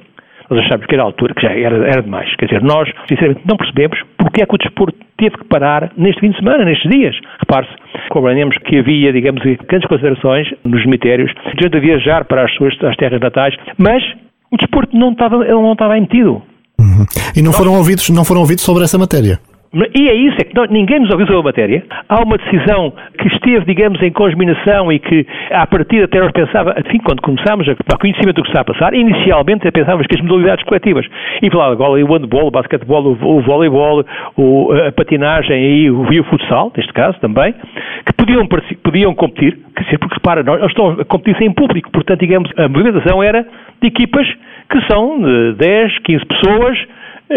[0.50, 2.34] nós achámos que era a altura, que já era, era demais.
[2.36, 6.19] Quer dizer, nós, sinceramente, não percebemos porque é que o desporto teve que parar neste
[6.19, 7.17] fim de semana, nestes dias.
[7.39, 7.74] Repare-se,
[8.10, 12.95] compreendemos que havia, digamos, grandes considerações nos cemitérios, gente a viajar para as suas as
[12.97, 14.04] terras natais, mas
[14.52, 16.42] o desporto não estava, ele não estava emitido.
[16.80, 17.06] Uhum.
[17.36, 19.40] E não foram, ouvidos, não foram ouvidos sobre essa matéria?
[19.74, 21.84] E é isso, é que nós, ninguém nos sobre a matéria.
[22.10, 26.76] Há uma decisão que esteve, digamos, em cosminação e que, à partida, até nós pensava,
[26.86, 30.66] enfim, quando começámos a, conhecimento do que está a passar, inicialmente pensávamos que as modalidades
[30.66, 31.06] coletivas,
[31.42, 34.04] e falar agora o handball, o basquetebol, o, o voleibol,
[34.36, 37.54] o, a patinagem e o, e o futsal, neste caso também,
[38.06, 38.46] que podiam,
[38.84, 42.68] podiam competir, quer dizer, porque repara, nós estão a competir em público, portanto, digamos, a
[42.68, 43.48] movimentação era
[43.82, 44.28] de equipas
[44.70, 46.78] que são de 10, 15 pessoas,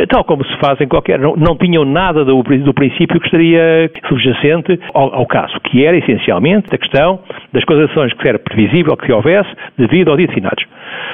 [0.09, 1.19] tal como se faz em qualquer.
[1.19, 5.97] Não, não tinham nada do, do, princípio que estaria subjacente ao, ao, caso, que era
[5.97, 7.21] essencialmente a questão
[7.53, 10.65] das condições que era previsível que houvesse devido ao dia de finados.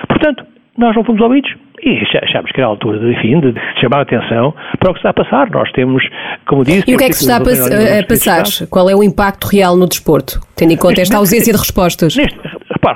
[0.09, 0.45] Portanto,
[0.79, 1.51] nós não fomos ouvidos
[1.83, 5.11] e achámos que era a altura, enfim, de chamar a atenção para o que está
[5.11, 5.51] a passar.
[5.51, 6.03] Nós temos,
[6.47, 6.91] como disse...
[6.91, 8.67] E o que é que está a, pass a passar?
[8.69, 12.17] Qual é o impacto real no desporto, tendo em conta esta ausência de respostas?
[12.17, 12.39] Neste,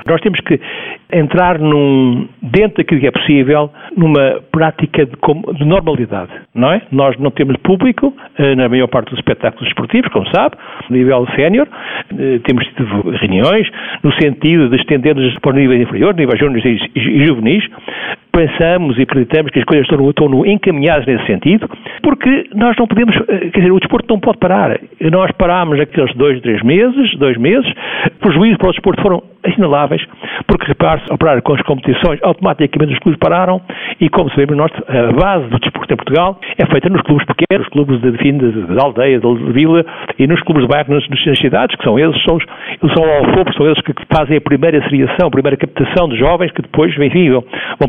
[0.05, 0.59] nós temos que
[1.11, 5.13] entrar num, dentro daquilo que é possível, numa prática de,
[5.57, 6.81] de, normalidade, não é?
[6.91, 10.55] Nós não temos público eh, na maior parte dos espetáculos esportivos, como sabe,
[10.89, 11.67] no nível sénior,
[12.17, 13.69] eh, temos tido reuniões
[14.03, 17.63] no sentido de estender-nos para o nível inferior, nível júnior e juvenis,
[18.35, 21.69] pensamos e acreditamos que as coisas estão, estão encaminhadas nesse sentido,
[22.03, 24.77] porque nós não podemos, eh, quer dizer, o desporto não pode parar.
[24.99, 27.71] Nós parámos aqueles dois, três meses, dois meses,
[28.19, 30.03] prejuízos para o desporto foram assinaláveis,
[30.47, 33.61] porque repare-se, operar com as competições, automaticamente os clubes pararam
[34.01, 37.65] e, como sabemos nós, a base do desporto em Portugal é feita nos clubes pequenos,
[37.65, 39.85] nos clubes de, fim de, de, aldeia, de, vila
[40.19, 43.53] e nos clubes de bairro nas, nas cidades, que são eles, são, eles são ao
[43.53, 47.29] são eles que fazem a primeira seriação, a primeira captação de jovens que depois, enfim,
[47.29, 47.43] vão,
[47.79, 47.87] vão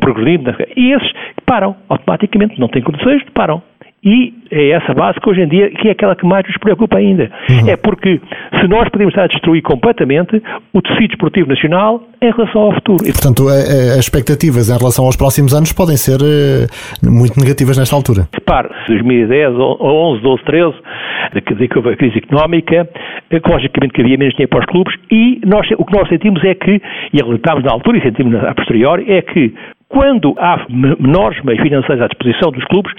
[0.77, 1.11] E esses
[1.45, 3.63] param automaticamente, não têm condições, param.
[4.05, 6.99] e é essa base que hoje em dia que é aquela que mais nos preocupa
[6.99, 7.31] ainda.
[7.51, 7.69] Uhum.
[7.69, 8.21] É porque
[8.61, 10.41] se nós podemos estar a destruir completamente
[10.73, 13.05] o tecido esportivo nacional em relação ao futuro.
[13.05, 16.67] E, portanto, as expectativas em relação aos próximos anos podem ser eh,
[17.03, 18.29] muito negativas nesta altura.
[18.33, 20.75] Repare, 2010, 11, 12, 13,
[21.35, 21.41] da
[21.97, 22.89] crise económica,
[23.31, 26.43] eh, logicamente que havia menos dinheiro para os clubes e nós, o que nós sentimos
[26.45, 26.81] é que,
[27.13, 29.53] e alertámos na altura e sentimos a posteriori, é que
[29.89, 32.93] quando há menores meios financeiros à disposição dos clubes,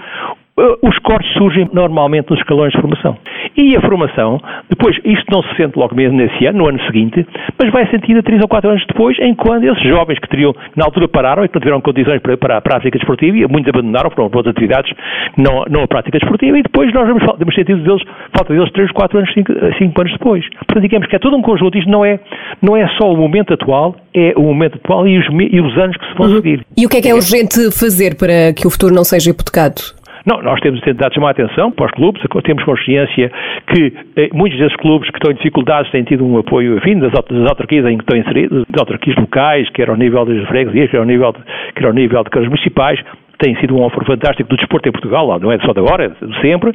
[0.82, 3.18] os cortes surgem normalmente nos escalões de formação.
[3.56, 4.40] E a formação,
[4.70, 7.26] depois, isto não se sente logo mesmo nesse ano, no ano seguinte,
[7.58, 10.56] mas vai sentir a 3 ou 4 anos depois, em quando esses jovens que teriam,
[10.76, 13.70] na altura pararam e que não tiveram condições para, para a prática desportiva, e muitos
[13.70, 14.92] abandonaram, foram para outras atividades,
[15.38, 18.02] não, não a prática desportiva, e depois nós vemos, temos sentido deles,
[18.36, 20.50] falta deles 3, 4 anos, 5, 5 anos depois.
[20.50, 22.20] Portanto, digamos que é todo um conjunto, isto não é,
[22.62, 25.96] não é só o momento atual, é o momento atual e os, e os anos
[25.98, 26.36] que se vão uhum.
[26.38, 26.66] seguir.
[26.76, 29.97] E o que é que é urgente fazer para que o futuro não seja hipotecado?
[30.28, 33.32] Não, nós temos tentado chamar a atenção para os clubes, temos consciência
[33.74, 37.14] que eh, muitos desses clubes que estão em dificuldades têm tido um apoio, enfim, das,
[37.14, 40.98] das autarquias em que estão inseridos, das autarquias locais, quer ao nível das freguesias, quer
[40.98, 41.40] ao nível de,
[41.74, 43.00] quer ao nível de câmaras municipais,
[43.40, 46.26] tem sido um offer fantástico do desporto em Portugal, não é só de agora, é
[46.26, 46.72] de sempre,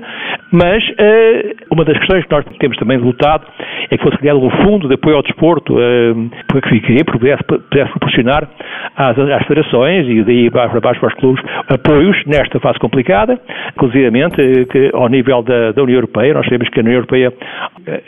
[0.52, 3.46] mas uh, uma das questões que nós temos também lutado
[3.90, 8.48] é que fosse criado um fundo de apoio ao desporto uh, que pudesse, pudesse proporcionar
[8.96, 13.40] às, às federações e daí para baixo para os clubes apoios nesta fase complicada,
[13.72, 17.32] inclusive uh, que ao nível da, da, União Europeia, nós sabemos que a União Europeia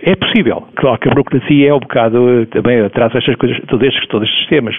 [0.03, 4.07] é possível, claro que a burocracia é um bocado também atrás estas coisas, todos estes,
[4.09, 4.77] todos estes sistemas,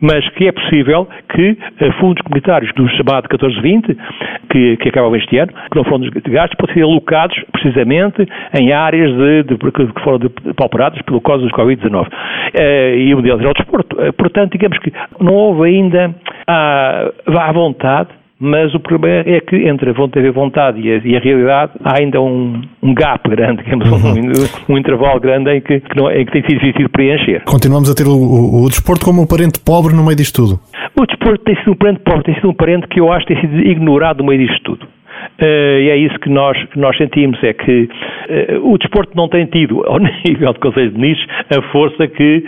[0.00, 1.56] mas que é possível que
[1.98, 3.96] fundos comunitários dos chamado 1420,
[4.50, 8.26] que, que acaba este ano, que não foram gastos, podem ser alocados precisamente
[8.58, 12.06] em áreas de, de, que foram pauperadas pelo causa do Covid-19.
[12.06, 13.96] Uh, e um deles era o desporto.
[13.96, 16.14] Uh, portanto, digamos que não houve ainda
[16.46, 21.20] a, a vontade mas o problema é que entre a vontade e a, e a
[21.20, 24.14] realidade há ainda um, um gap grande, digamos, uhum.
[24.14, 27.42] um, um, intervalo grande em que, que, não, em que tem sido difícil preencher.
[27.44, 30.60] Continuamos a ter o, o, o, desporto como um parente pobre no meio disto tudo.
[30.98, 33.34] O desporto tem sido um parente pobre, tem sido um parente que eu acho que
[33.34, 34.86] tem sido ignorado no meio disto tudo.
[35.38, 37.88] Uh, e é isso que nós, que nós sentimos, é que
[38.58, 42.42] uh, o desporto não tem tido, ao nível de Conselho de Ministros, a força que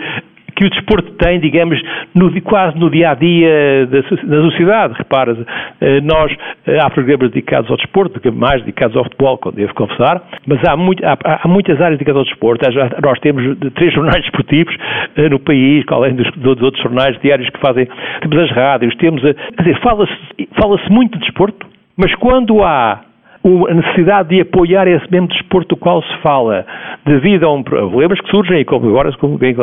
[0.55, 1.81] que o desporto tem, digamos,
[2.13, 4.93] no, quase no dia a dia da, da sociedade.
[4.97, 5.37] Repara,
[5.81, 6.35] eh, nós
[6.67, 11.03] eh, há programas dedicados ao desporto, mais dedicados ao futebol, devo confessar, mas há, muito,
[11.05, 12.65] há, há muitas áreas dedicadas ao desporto.
[13.03, 14.75] Nós temos três jornais desportivos
[15.15, 17.87] eh, no país, além dos, dos outros jornais diários que fazem,
[18.21, 20.13] temos as rádios, temos, quer dizer, fala-se
[20.59, 21.65] fala muito de desporto,
[21.97, 23.01] mas quando há
[23.43, 26.65] a necessidade de apoiar esse mesmo desporto do qual se fala,
[27.05, 29.11] devido a um problemas que surgem, e como, agora,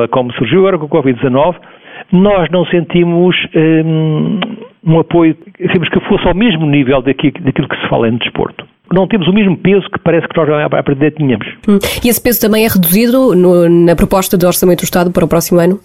[0.08, 1.56] como, surgiu agora com o Covid-19,
[2.12, 4.40] nós não sentimos um,
[4.84, 8.66] um apoio, sentimos que fosse ao mesmo nível daquilo, daquilo que se fala em desporto
[8.92, 11.46] não temos o mesmo peso que parece que nós a aprender tínhamos.
[11.68, 11.78] Hum.
[12.04, 15.28] E esse peso também é reduzido no, na proposta do Orçamento do Estado para o
[15.28, 15.78] próximo ano?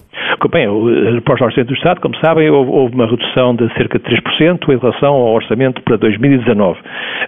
[0.51, 4.05] Bem, o próximo Orçamento do Estado, como sabem, houve, houve, uma redução de cerca de
[4.05, 6.79] 3% em relação ao orçamento para 2019.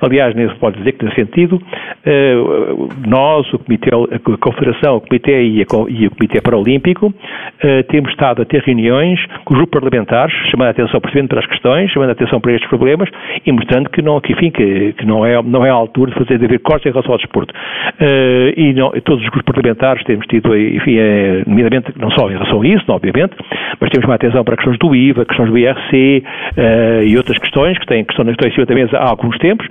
[0.01, 1.59] Aliás, nesse pode dizer que, nesse sentido,
[2.05, 2.35] eh,
[3.07, 7.11] nós, o Comitê, a Confederação, o Comitê e, o Comitê Paralímpico,
[7.63, 11.45] eh, temos estado a ter reuniões com os grupos parlamentares, chamando a atenção para as
[11.47, 13.09] questões, chamando a atenção para estes problemas
[13.45, 16.17] e mostrando que não, que, enfim, que, que não, é, não é a altura de
[16.17, 17.53] fazer de haver cortes em relação ao desporto.
[17.99, 20.97] Eh, e não, todos os grupos parlamentares temos tido, enfim,
[21.47, 23.35] nomeadamente, não só em relação a isso, não, obviamente,
[23.79, 26.23] mas temos uma atenção para questões do IVA, questões do IRC
[26.57, 29.37] uh, e outras questões que têm, que estão, estão em cima da mesa há alguns
[29.37, 29.67] tempos.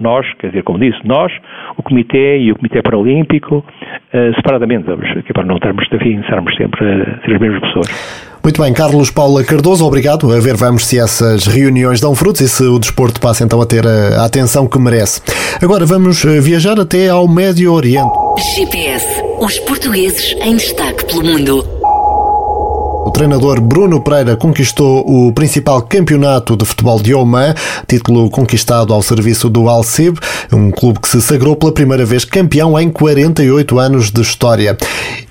[0.00, 1.32] Nós, quer dizer, como disse, nós,
[1.76, 6.54] o Comitê e o Comitê Paralímpico, uh, separadamente, vamos, aqui para não estarmos, enfim, estarmos
[6.56, 8.32] sempre a ser as mesmas pessoas.
[8.42, 10.32] Muito bem, Carlos Paula Cardoso, obrigado.
[10.32, 13.66] A ver, vamos se essas reuniões dão frutos e se o desporto passa então a
[13.66, 15.22] ter a atenção que merece.
[15.62, 18.10] Agora vamos eh, viajar até ao Médio Oriente.
[18.56, 21.81] GPS, os portugueses em destaque pelo mundo.
[23.12, 27.54] Treinador Bruno Pereira conquistou o principal campeonato de futebol de Oman,
[27.86, 30.18] título conquistado ao serviço do Al Sib,
[30.52, 34.76] um clube que se sagrou pela primeira vez campeão em 48 anos de história.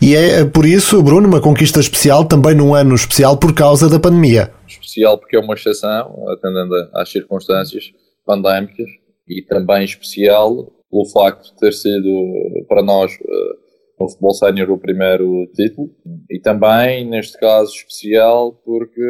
[0.02, 4.00] E é por isso, Bruno, uma conquista especial, também num ano especial por causa da
[4.00, 4.52] pandemia.
[4.67, 7.86] Especial porque é uma exceção, atendendo às circunstâncias
[8.26, 8.88] pandémicas,
[9.28, 13.61] e também especial pelo facto de ter sido para nós eh,
[14.01, 15.89] no futebol sénior o primeiro título
[16.29, 19.01] e também neste caso especial porque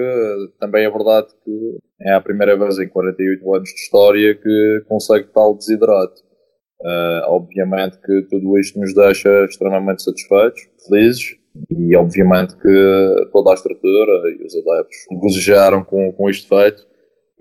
[0.60, 5.28] também é verdade que é a primeira vez em 48 anos de história que consegue
[5.34, 6.22] tal desidrato.
[6.82, 11.36] Uh, obviamente que tudo isto nos deixa extremamente satisfeitos, felizes
[11.70, 16.91] e obviamente que toda a estrutura e os adeptos desejaram com, com isto feito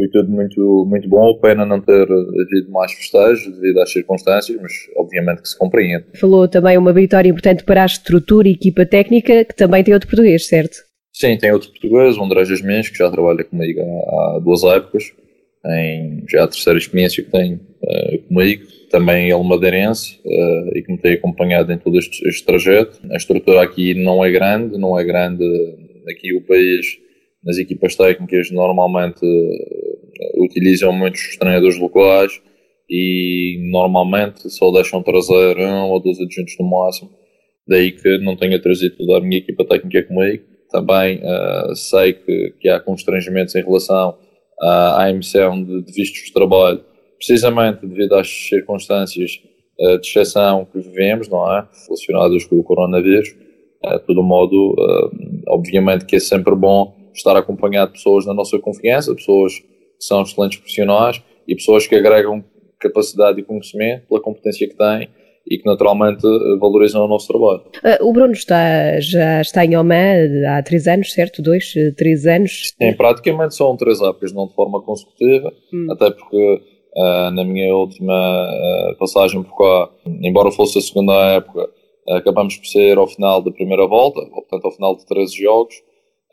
[0.00, 1.38] foi tudo muito, muito bom.
[1.38, 6.04] Pena não ter havido mais festejos devido às circunstâncias, mas obviamente que se compreende.
[6.14, 10.08] Falou também uma vitória importante para a estrutura e equipa técnica, que também tem outro
[10.08, 10.78] português, certo?
[11.12, 15.12] Sim, tem outro português, o André Jasmins, que já trabalha comigo há, duas épocas,
[15.66, 18.64] em já a terceira experiência que tem uh, comigo.
[18.90, 22.98] Também ele madeirense uh, e que me tem acompanhado em todo este, este trajeto.
[23.12, 25.44] A estrutura aqui não é grande, não é grande
[26.08, 26.98] aqui o país
[27.44, 32.40] nas equipas técnicas normalmente uh, utilizam muitos treinadores locais
[32.88, 37.10] e normalmente só deixam trazer um ou dois adjuntos no máximo.
[37.66, 40.42] Daí que não tenha trazido toda a minha equipa técnica comigo.
[40.70, 44.16] Também uh, sei que, que, há constrangimentos em relação
[44.60, 46.84] à, à emissão de, de, vistos de trabalho,
[47.16, 49.40] precisamente devido às circunstâncias
[49.80, 51.66] uh, de exceção que vivemos, não é?
[51.86, 53.30] Relacionadas com o coronavírus.
[53.84, 54.74] Uh, de todo modo,
[55.48, 59.66] obviamente que é sempre bom estar acompanhado de pessoas da nossa confiança, pessoas que
[59.98, 62.44] são excelentes profissionais e pessoas que agregam
[62.78, 65.08] capacidade e conhecimento pela competência que têm
[65.50, 66.22] e que naturalmente
[66.58, 67.62] valorizam o nosso trabalho.
[67.82, 71.42] Uh, o Bruno está, já está em Oman há três anos, certo?
[71.42, 72.72] Dois, três anos?
[72.80, 75.88] Sim, praticamente são três épocas, não de forma consecutiva, hum.
[75.90, 76.62] até porque
[76.96, 79.90] uh, na minha última uh, passagem por cá,
[80.22, 81.68] embora fosse a segunda época,
[82.08, 85.74] acabamos por ser ao final da primeira volta, ou portanto ao final de 13 jogos,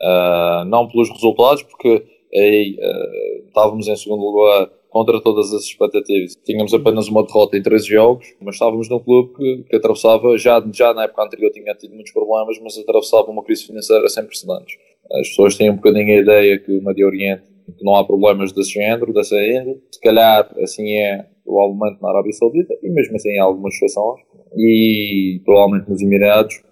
[0.00, 6.34] Uh, não pelos resultados, porque aí uh, estávamos em segundo lugar contra todas as expectativas.
[6.44, 10.64] Tínhamos apenas uma derrota em 13 jogos, mas estávamos num clube que, que atravessava, já,
[10.72, 14.76] já na época anterior tinha tido muitos problemas, mas atravessava uma crise financeira sem precedentes.
[15.12, 17.42] As pessoas têm um bocadinho a ideia que o Médio Oriente
[17.76, 19.80] que não há problemas desse género, dessa índole.
[19.90, 24.20] Se calhar assim é provavelmente na Arábia Saudita e mesmo assim há algumas exceções
[24.56, 26.62] e provavelmente nos Emirados,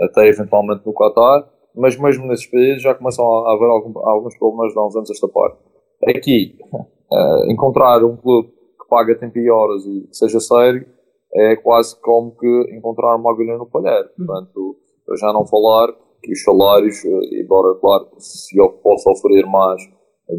[0.00, 4.72] até eventualmente no Qatar mas mesmo nesses países já começam a haver algum, alguns problemas
[4.72, 5.58] de há uns anos esta parte.
[6.06, 10.86] Aqui, uh, encontrar um clube que paga tempo e horas e que seja sério
[11.34, 14.08] é quase como que encontrar uma agulha no palheiro.
[14.18, 14.26] Uhum.
[14.26, 14.76] Portanto,
[15.08, 19.82] eu já não falar que os salários, eh, embora, claro, se eu possa oferecer mais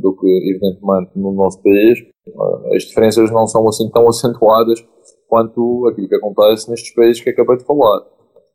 [0.02, 4.84] do que, evidentemente, no nosso país, eh, as diferenças não são assim tão acentuadas
[5.28, 8.02] quanto aquilo que acontece nestes países que acabei de falar.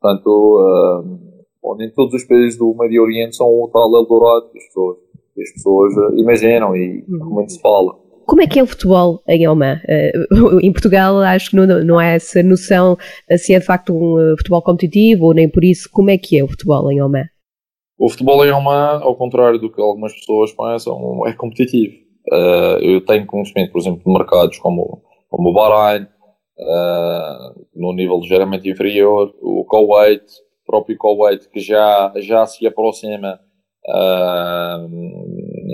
[0.01, 1.29] Portanto,
[1.61, 4.97] Bom, nem todos os países do Médio Oriente são o tal Eldorado que as pessoas,
[5.35, 7.19] que as pessoas uh, imaginam e uhum.
[7.19, 8.01] como é que se fala.
[8.25, 9.79] Como é que é o futebol em Oman?
[10.31, 12.97] Uh, em Portugal acho que não, não há essa noção
[13.37, 15.87] se é de facto um uh, futebol competitivo ou nem por isso.
[15.91, 17.25] Como é que é o futebol em Oman?
[17.99, 21.93] O futebol em Oman, ao contrário do que algumas pessoas pensam, é competitivo.
[22.31, 26.07] Uh, eu tenho conhecimento, por exemplo, de mercados como, como o Bahrein,
[27.75, 30.23] no nível ligeiramente inferior, o Kuwait,
[30.71, 33.39] próprio Kuwait que já, já se aproxima,
[33.87, 34.87] uh,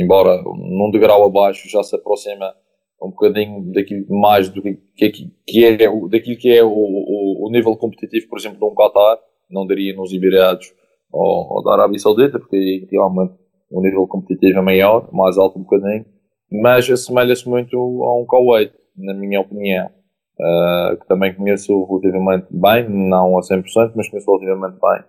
[0.01, 2.51] embora num degrau abaixo, já se aproxima
[2.99, 5.12] um bocadinho daquilo mais do que, que,
[5.45, 9.19] que é daquilo que é o, o, o, nível competitivo, por exemplo, de um Qatar,
[9.51, 10.73] não diria nos Emirados
[11.12, 13.36] ou, ou da Arábia Saudita, porque realmente
[13.69, 16.05] o nível competitivo é maior, mais alto um bocadinho,
[16.51, 19.91] mas assemelha-se muito a um Kuwait, na minha opinião
[20.39, 25.02] uh, que também conheço relativamente bem, não a 100%, mas conheço relativamente bem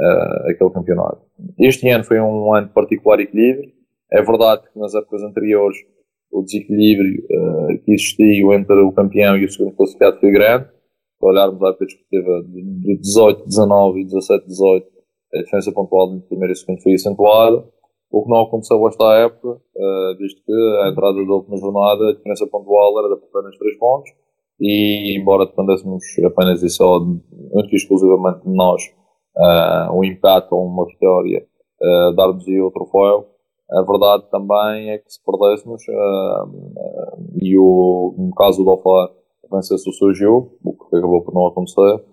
[0.00, 1.20] uh, aquele campeonato.
[1.58, 3.72] Este ano foi um ano de particular equilíbrio.
[4.12, 5.76] É verdade que nas épocas anteriores
[6.30, 10.66] o desequilíbrio uh, que existiu entre o campeão e o segundo classificado foi grande.
[11.18, 14.86] Se olharmos a época desportiva de 18, 19 e 17, 18,
[15.34, 17.64] a diferença pontual entre primeiro e segundo foi acentuada.
[18.10, 20.52] O que não aconteceu esta época, uh, visto que
[20.84, 24.12] a entrada da última jornada, a diferença pontual era de apenas 3 pontos
[24.60, 28.82] e embora dependêssemos apenas e só, e exclusivamente de nós,
[29.36, 31.46] uh, um empate ou uma vitória,
[31.80, 33.26] uh, dar-nos o troféu,
[33.70, 39.10] a verdade também é que se perdêssemos, uh, uh, e o, no caso do Alfar,
[39.50, 42.04] a vencesse o seu jogo, o que acabou por não acontecer,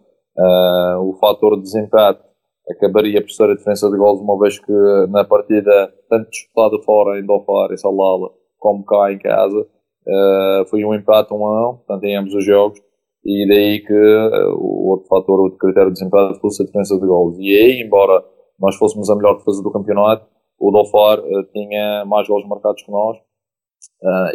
[0.99, 2.23] o fator de desempate
[2.69, 4.71] acabaria por ser a diferença de gols, uma vez que
[5.09, 9.67] na partida, tanto disputada fora em Dofar, em Salala, como cá em casa,
[10.05, 12.79] Uh, foi um empate um a um, portanto, em ambos os jogos,
[13.25, 16.99] e daí que uh, o outro fator, o outro critério de desempate fosse a diferença
[16.99, 17.37] de gols.
[17.39, 18.23] E aí, embora
[18.59, 20.27] nós fôssemos a melhor defesa do campeonato,
[20.59, 23.17] o Dolfar uh, tinha mais gols marcados que nós,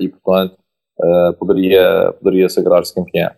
[0.00, 0.56] e portanto,
[1.38, 3.30] poderia, poderia sagrar-se campeão.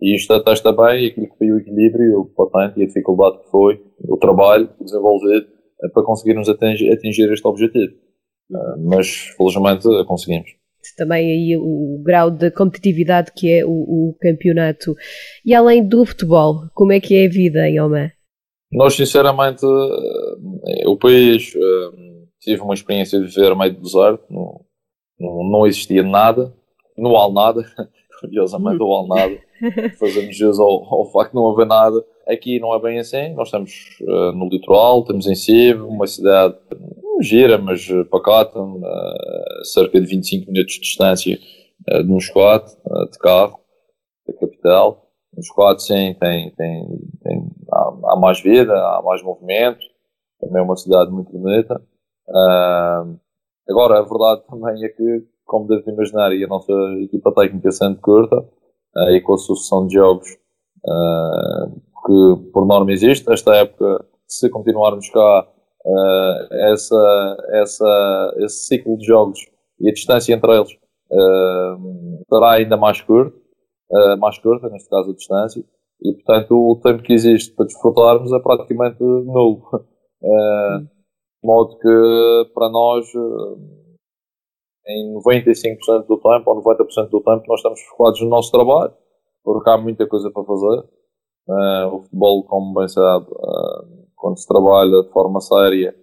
[0.00, 3.50] E isto atesta bem aquilo que foi o equilíbrio, o patente e a dificuldade que
[3.50, 5.46] foi o trabalho desenvolvido
[5.92, 7.94] para conseguirmos atingir, atingir este objetivo.
[8.78, 10.58] mas, felizmente, conseguimos
[10.96, 14.94] também aí o, grau de competitividade que é o, o, campeonato.
[15.44, 18.10] E além do futebol, como é que é a vida em Oman?
[18.70, 19.64] Nós, sinceramente,
[20.86, 21.90] o país eh,
[22.40, 24.60] tive uma experiência de viver meio do deserto, não,
[25.18, 26.54] não existia nada,
[26.96, 27.64] não há nada,
[28.20, 29.38] curiosamente não há nada,
[29.98, 32.04] fazemos jus ao, ao facto de não haver nada.
[32.26, 33.72] Aqui não é bem assim, nós estamos
[34.02, 36.54] uh, no litoral, temos em Sib, uma cidade
[37.22, 41.38] gira, mas pacata, uh, cerca de 25 minutos de distância
[41.92, 43.60] uh, de Moscote, uh, de carro,
[44.26, 45.10] da capital.
[45.36, 46.86] Moscote, sim, tem, tem,
[47.22, 49.80] tem, há, há, mais vida, há mais movimento,
[50.40, 51.80] também é uma cidade muito bonita.
[53.68, 58.00] agora, a verdade também é que, como deve imaginar, e a nossa equipa técnica sendo
[58.00, 58.44] curta,
[59.10, 60.28] e com a sucessão de jogos
[62.06, 63.30] que por norma existe.
[63.30, 65.46] Esta época, se continuarmos cá,
[65.88, 69.40] uh, essa, essa, esse ciclo de jogos
[69.80, 70.70] e a distância entre eles
[71.10, 73.36] uh, será ainda mais curto,
[73.90, 75.64] uh, mais curta, neste caso a distância,
[76.02, 79.62] e portanto o tempo que existe para desfrutarmos é praticamente nulo.
[80.22, 80.80] Uh,
[81.40, 83.06] de modo que para nós,
[84.88, 88.92] em 95% do tempo ou 90% do tempo, nós estamos focados no nosso trabalho,
[89.44, 90.84] porque há muita coisa para fazer.
[91.48, 95.94] Uh, o futebol, como bem sabe, uh, quando se trabalha de forma séria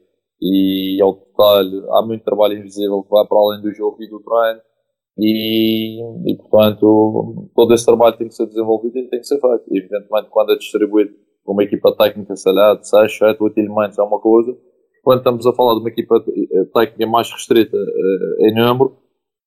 [0.41, 4.19] e ao detalhe, há muito trabalho invisível que vai para além do jogo e do
[4.19, 4.61] treino.
[5.17, 9.63] E, e, portanto, todo esse trabalho tem que ser desenvolvido e tem que ser feito.
[9.71, 11.13] E, evidentemente, quando é distribuído
[11.43, 14.57] por uma equipa técnica, sei lá, de 6, 7, 8 elementos, é uma coisa.
[15.03, 16.23] Quando estamos a falar de uma equipa
[16.73, 18.97] técnica mais restrita uh, em número,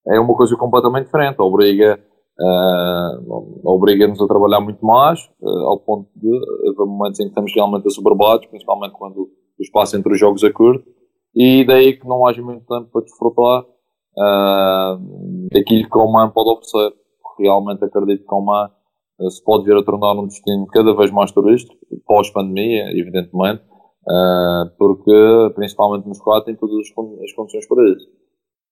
[0.06, 1.40] é uma coisa completamente diferente.
[1.40, 2.00] Obriga
[2.40, 6.28] uh, obriga-nos a trabalhar muito mais, uh, ao ponto de
[6.70, 10.50] haver momentos em que estamos realmente assoberbados, principalmente quando o espaço entre os jogos é
[10.50, 10.84] curto,
[11.34, 16.50] e daí que não haja muito tempo para desfrutar uh, daquilo que o Man pode
[16.50, 16.92] oferecer.
[17.38, 18.70] Realmente acredito que o Man
[19.30, 21.74] se pode vir a tornar um destino cada vez mais turístico,
[22.06, 23.62] pós-pandemia, evidentemente,
[24.78, 28.08] porque principalmente quatro tem todas as condições para isso.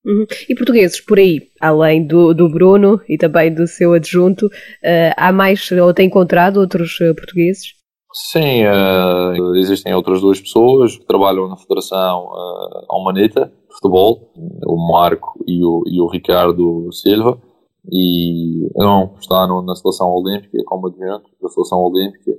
[0.07, 0.25] Uhum.
[0.49, 5.33] E portugueses por aí, além do, do Bruno e também do seu adjunto, uh, há
[5.33, 7.75] mais ou tem encontrado outros uh, portugueses?
[8.15, 14.31] Sim, uh, existem outras duas pessoas que trabalham na Federação uh, Almanita de Futebol,
[14.65, 17.43] o Marco e o, e o Ricardo Silva,
[17.91, 22.31] e um está na Seleção Olímpica como adjunto da Seleção Olímpica,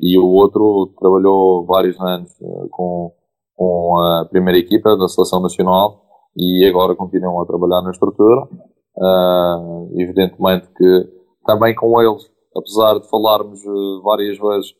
[0.00, 2.32] e o outro trabalhou vários anos
[2.70, 3.12] com,
[3.54, 6.02] com a primeira equipa da Seleção Nacional
[6.36, 8.48] e agora continuam a trabalhar na estrutura.
[8.94, 11.08] Uh, evidentemente que
[11.46, 14.70] também com eles, apesar de falarmos uh, várias vezes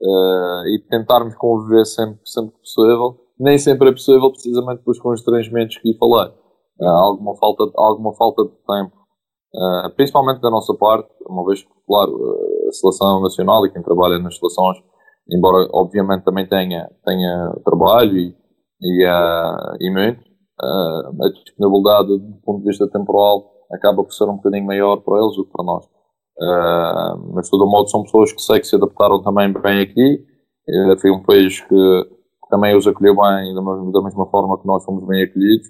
[0.00, 5.96] uh, e tentarmos conviver sempre, sempre possível, nem sempre é possível precisamente pelos constrangimentos que
[5.96, 6.32] falei.
[6.80, 8.92] Há alguma falta, alguma falta de tempo,
[9.94, 12.12] principalmente da nossa parte, uma vez que, claro,
[12.68, 14.78] a seleção nacional e quem trabalha nas seleções,
[15.30, 18.34] embora obviamente também tenha, tenha trabalho e,
[18.80, 19.06] e,
[19.80, 24.66] e muito, uh, a disponibilidade do ponto de vista temporal acaba por ser um bocadinho
[24.66, 25.84] maior para eles do que para nós.
[26.38, 30.24] Uh, mas de todo modo são pessoas que sei que se adaptaram também bem aqui.
[30.68, 32.08] Uh, foi um país que
[32.50, 35.66] também os acolheu bem da mesma, forma que nós fomos bem acolhidos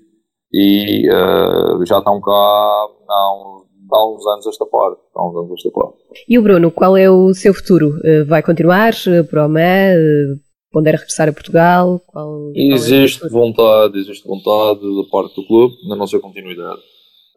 [0.52, 5.00] e uh, já estão cá há uns, há uns anos esta parte.
[5.14, 5.98] Há uns anos esta parte.
[6.28, 7.92] E o Bruno, qual é o seu futuro?
[8.26, 8.92] Vai continuar
[9.30, 10.41] para o ME?
[10.72, 12.00] Pondera regressar a Portugal?
[12.06, 16.80] Qual, existe qual é vontade, existe vontade da parte do clube na nossa continuidade.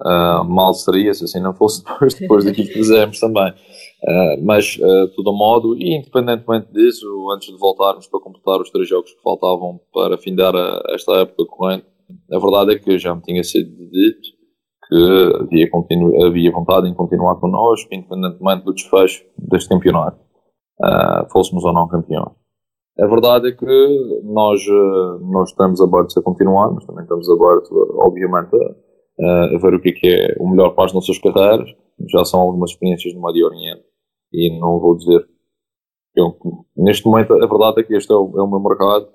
[0.01, 3.51] Uh, mal seria se assim não fosse depois, depois daquilo que fizemos também.
[3.51, 8.69] Uh, mas, uh, de todo modo, e independentemente disso, antes de voltarmos para completar os
[8.69, 11.85] três jogos que faltavam para findar a, esta época corrente,
[12.31, 14.35] a verdade é que já me tinha sido dito
[14.87, 20.19] que havia, continu havia vontade em continuar connosco, independentemente do desfecho deste campeonato,
[20.83, 22.44] uh, fôssemos ou não campeões.
[22.97, 27.69] A verdade é que nós, eh, nós estamos abertos a continuar, mas também estamos abertos,
[27.97, 28.55] obviamente,
[29.19, 31.69] a, a ver o que é, que é o melhor para as nossas carreiras.
[32.09, 33.83] Já são algumas experiências no Médio Oriente
[34.31, 35.27] e não vou dizer.
[36.15, 36.37] Eu,
[36.77, 39.09] neste momento, a verdade é que este é o, é o meu mercado,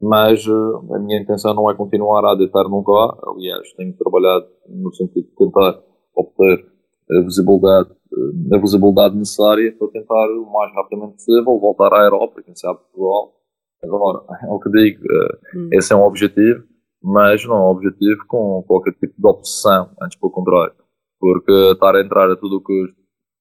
[0.00, 3.16] mas uh, a minha intenção não é continuar a deitar num cá.
[3.28, 5.80] Aliás, tenho trabalhado no sentido de tentar
[6.16, 6.71] obter
[7.10, 7.90] a visibilidade
[8.52, 13.34] a visibilidade necessária para tentar o mais rapidamente possível voltar à Europa, quem sabe Portugal.
[13.82, 15.68] Agora, é o que digo, eh, hum.
[15.72, 16.64] esse é um objetivo,
[17.02, 20.74] mas não é um objetivo com qualquer tipo de obsessão, antes pelo contrário.
[21.18, 22.96] Porque estar a entrar a tudo o custo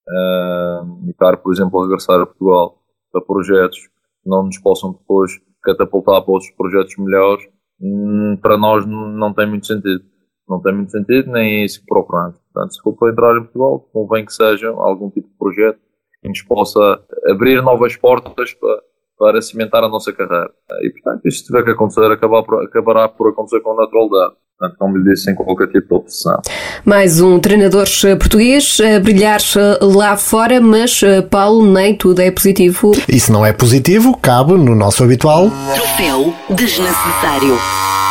[0.07, 2.78] uh, e estar, por exemplo, a regressar a Portugal
[3.12, 7.47] para projetos que não nos possam depois catapultar para outros projetos melhores,
[7.80, 10.03] hum, para nós não tem muito sentido
[10.52, 12.36] não tem muito sentido, nem é isso que procuramos.
[12.54, 15.80] Portanto, se for para entrar em Portugal, convém que seja algum tipo de projeto
[16.22, 16.99] que nos possa
[17.30, 18.84] abrir novas portas para,
[19.18, 20.52] para cimentar a nossa carreira.
[20.84, 24.34] E, portanto, isso tiver que acontecer, acabar por, acabará por acontecer com naturalidade.
[24.60, 26.39] Portanto, não me disse em qualquer tipo de oposição.
[26.86, 27.86] Mais um treinador
[28.20, 29.39] português a brilhar
[29.82, 32.91] lá fora, mas, Paulo, nem tudo é positivo.
[33.08, 35.49] E se não é positivo, cabe no nosso habitual.
[35.74, 37.58] Troféu desnecessário.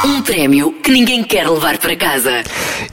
[0.02, 2.42] Um prémio que ninguém quer levar para casa.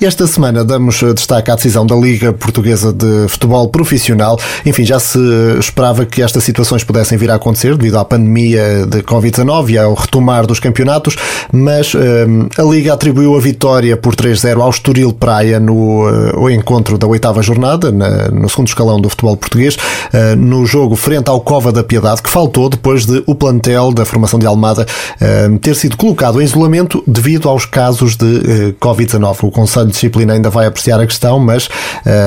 [0.01, 4.37] Esta semana damos destaque à decisão da Liga Portuguesa de Futebol Profissional.
[4.65, 5.17] Enfim, já se
[5.57, 9.93] esperava que estas situações pudessem vir a acontecer devido à pandemia de Covid-19 e ao
[9.93, 11.15] retomar dos campeonatos,
[11.49, 16.97] mas um, a Liga atribuiu a vitória por 3-0 ao Estoril Praia no uh, encontro
[16.97, 21.39] da oitava jornada, na, no segundo escalão do futebol português, uh, no jogo frente ao
[21.39, 24.85] Cova da Piedade, que faltou depois de o plantel da formação de Almada
[25.21, 29.43] uh, ter sido colocado em isolamento devido aos casos de uh, Covid-19.
[29.43, 31.69] O Conselho de Disciplina ainda vai apreciar a questão, mas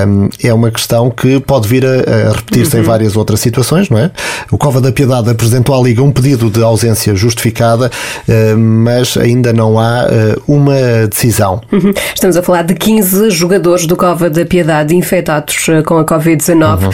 [0.06, 2.82] um, é uma questão que pode vir a, a repetir-se uhum.
[2.82, 4.10] em várias outras situações, não é?
[4.50, 7.90] O Cova da Piedade apresentou à Liga um pedido de ausência justificada,
[8.28, 11.60] uh, mas ainda não há uh, uma decisão.
[11.72, 11.92] Uhum.
[12.14, 16.90] Estamos a falar de 15 jogadores do Cova da Piedade infectados com a Covid-19 uhum.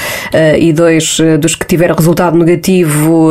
[0.58, 3.30] e dois dos que tiveram resultado negativo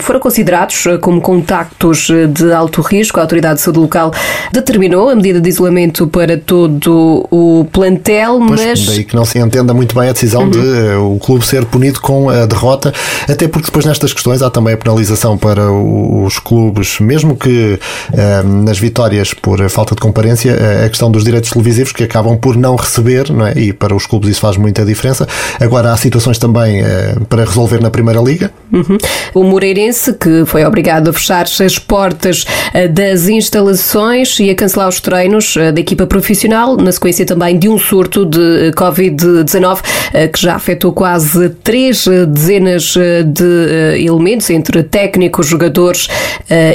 [0.00, 3.18] foram considerados como contactos de alto risco.
[3.18, 4.12] A Autoridade de Saúde local
[4.52, 8.86] determinou a medida de isolamento para todo o plantel, pois, mas.
[8.86, 10.50] Daí que não se entenda muito bem a decisão uhum.
[10.50, 12.92] de uh, o clube ser punido com a derrota,
[13.28, 17.78] até porque depois nestas questões há também a penalização para os clubes, mesmo que
[18.12, 22.36] uh, nas vitórias por falta de comparência, uh, a questão dos direitos televisivos que acabam
[22.36, 23.54] por não receber, não é?
[23.56, 25.26] e para os clubes isso faz muita diferença.
[25.60, 26.82] Agora há situações também
[27.28, 28.52] para resolver na Primeira Liga.
[28.72, 28.98] Uhum.
[29.34, 32.44] O Moreirense, que foi obrigado a fechar as portas
[32.92, 37.58] das instalações instalações e a cancelar os treinos eh, da equipa profissional, na sequência também
[37.58, 39.78] de um surto de eh, Covid-19
[40.12, 42.94] eh, que já afetou quase três dezenas
[43.26, 46.08] de elementos, entre técnicos, jogadores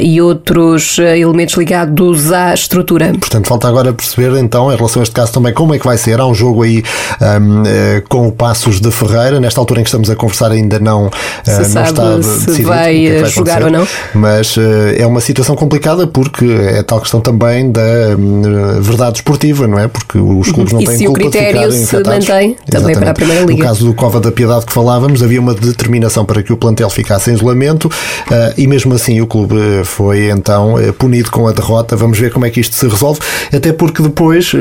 [0.02, 3.12] e outros elementos ligados à estrutura.
[3.20, 5.98] Portanto, falta agora perceber então, em relação a este caso também, como é que vai
[5.98, 6.20] ser.
[6.20, 6.84] Há um jogo aí
[7.22, 7.64] um,
[8.08, 11.10] com o Passos de Ferreira, nesta altura em que estamos a conversar ainda não,
[11.44, 13.88] se não está se decidido vai, que é que vai jogar ou não.
[14.14, 14.56] Mas
[14.98, 16.46] é uma situação complicada porque
[16.80, 17.82] é tal questão também da
[18.18, 19.88] hum, verdade esportiva, não é?
[19.88, 23.00] Porque os clubes não e têm se culpa o critério de se mantém também Exatamente.
[23.00, 23.54] para a Primeira Liga.
[23.54, 26.90] No caso do Cova da Piedade que falávamos, havia uma determinação para que o plantel
[26.90, 31.52] ficasse em isolamento uh, e mesmo assim o clube foi então uh, punido com a
[31.52, 31.96] derrota.
[31.96, 33.20] Vamos ver como é que isto se resolve,
[33.54, 34.58] até porque depois uh,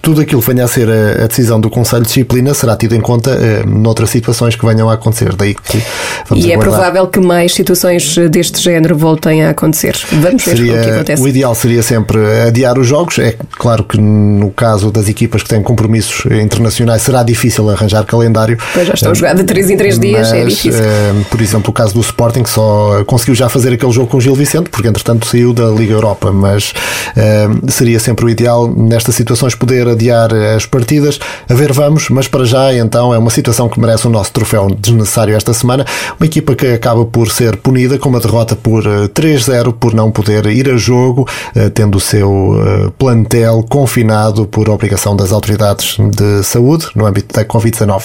[0.00, 3.00] tudo aquilo que venha a ser a, decisão do Conselho de Disciplina será tido em
[3.00, 5.34] conta uh, noutras situações que venham a acontecer.
[5.34, 5.82] Daí que
[6.28, 6.74] vamos e é aguardar.
[6.74, 9.96] é provável que mais situações deste género voltem a acontecer.
[10.12, 11.22] Vamos ver Seria, o que acontece.
[11.24, 13.18] O ideal seria sempre adiar os jogos.
[13.18, 18.58] É claro que no caso das equipas que têm compromissos internacionais será difícil arranjar calendário.
[18.74, 20.74] Pois já estão a jogar de 3 em 3 dias, é difícil.
[20.74, 24.18] Eh, por exemplo, o caso do Sporting, que só conseguiu já fazer aquele jogo com
[24.18, 26.74] o Gil Vicente, porque entretanto saiu da Liga Europa, mas
[27.16, 31.18] eh, seria sempre o ideal nestas situações poder adiar as partidas.
[31.48, 34.68] A ver, vamos, mas para já então é uma situação que merece o nosso troféu
[34.78, 35.86] desnecessário esta semana.
[36.20, 40.10] Uma equipa que acaba por ser punida com uma derrota por 3-0 eh, por não
[40.10, 41.13] poder ir a jogo
[41.74, 47.44] tendo o seu uh, plantel confinado por obrigação das autoridades de saúde no âmbito da
[47.44, 48.04] Covid-19.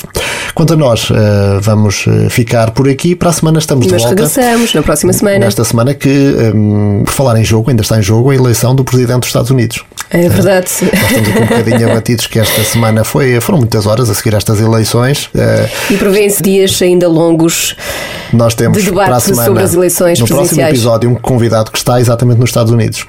[0.53, 1.16] Quanto a nós, uh,
[1.62, 3.16] vamos eh, ficar por aqui.
[3.16, 4.16] Para a semana estamos de Nós volta.
[4.16, 5.39] regressamos na próxima semana.
[5.39, 6.10] Nesta semana que,
[6.53, 9.51] um, por falar em jogo, ainda está em jogo a eleição do Presidente dos Estados
[9.51, 9.84] Unidos.
[10.10, 10.68] É verdade.
[10.82, 14.14] Uh, nós estamos aqui um bocadinho abatidos que esta semana foi, foram muitas horas a
[14.14, 15.28] seguir estas eleições.
[15.28, 17.76] Uh, e prevêem-se dias ainda longos
[18.34, 21.72] nós temos de debate para a semana, sobre as eleições no próximo episódio um convidado
[21.72, 23.06] que está exatamente nos Estados Unidos.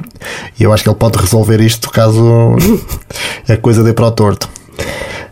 [0.58, 2.56] E eu acho que ele pode resolver isto caso
[3.48, 4.48] a coisa dê para o torto.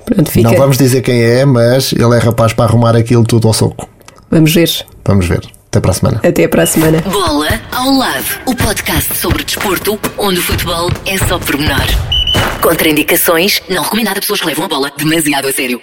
[0.05, 0.49] Pronto, fica.
[0.49, 3.89] Não vamos dizer quem é, mas ele é rapaz para arrumar aquilo tudo ao soco.
[4.31, 4.71] Vamos ver.
[5.05, 5.41] Vamos ver.
[5.69, 6.21] Até para a semana.
[6.25, 7.03] Até para a semana.
[7.03, 8.25] Bola ao lado.
[8.47, 11.87] O podcast sobre desporto, onde o futebol é só pormenor.
[12.63, 15.81] Contraindicações, não recomendado a pessoas que levam a bola demasiado a sério.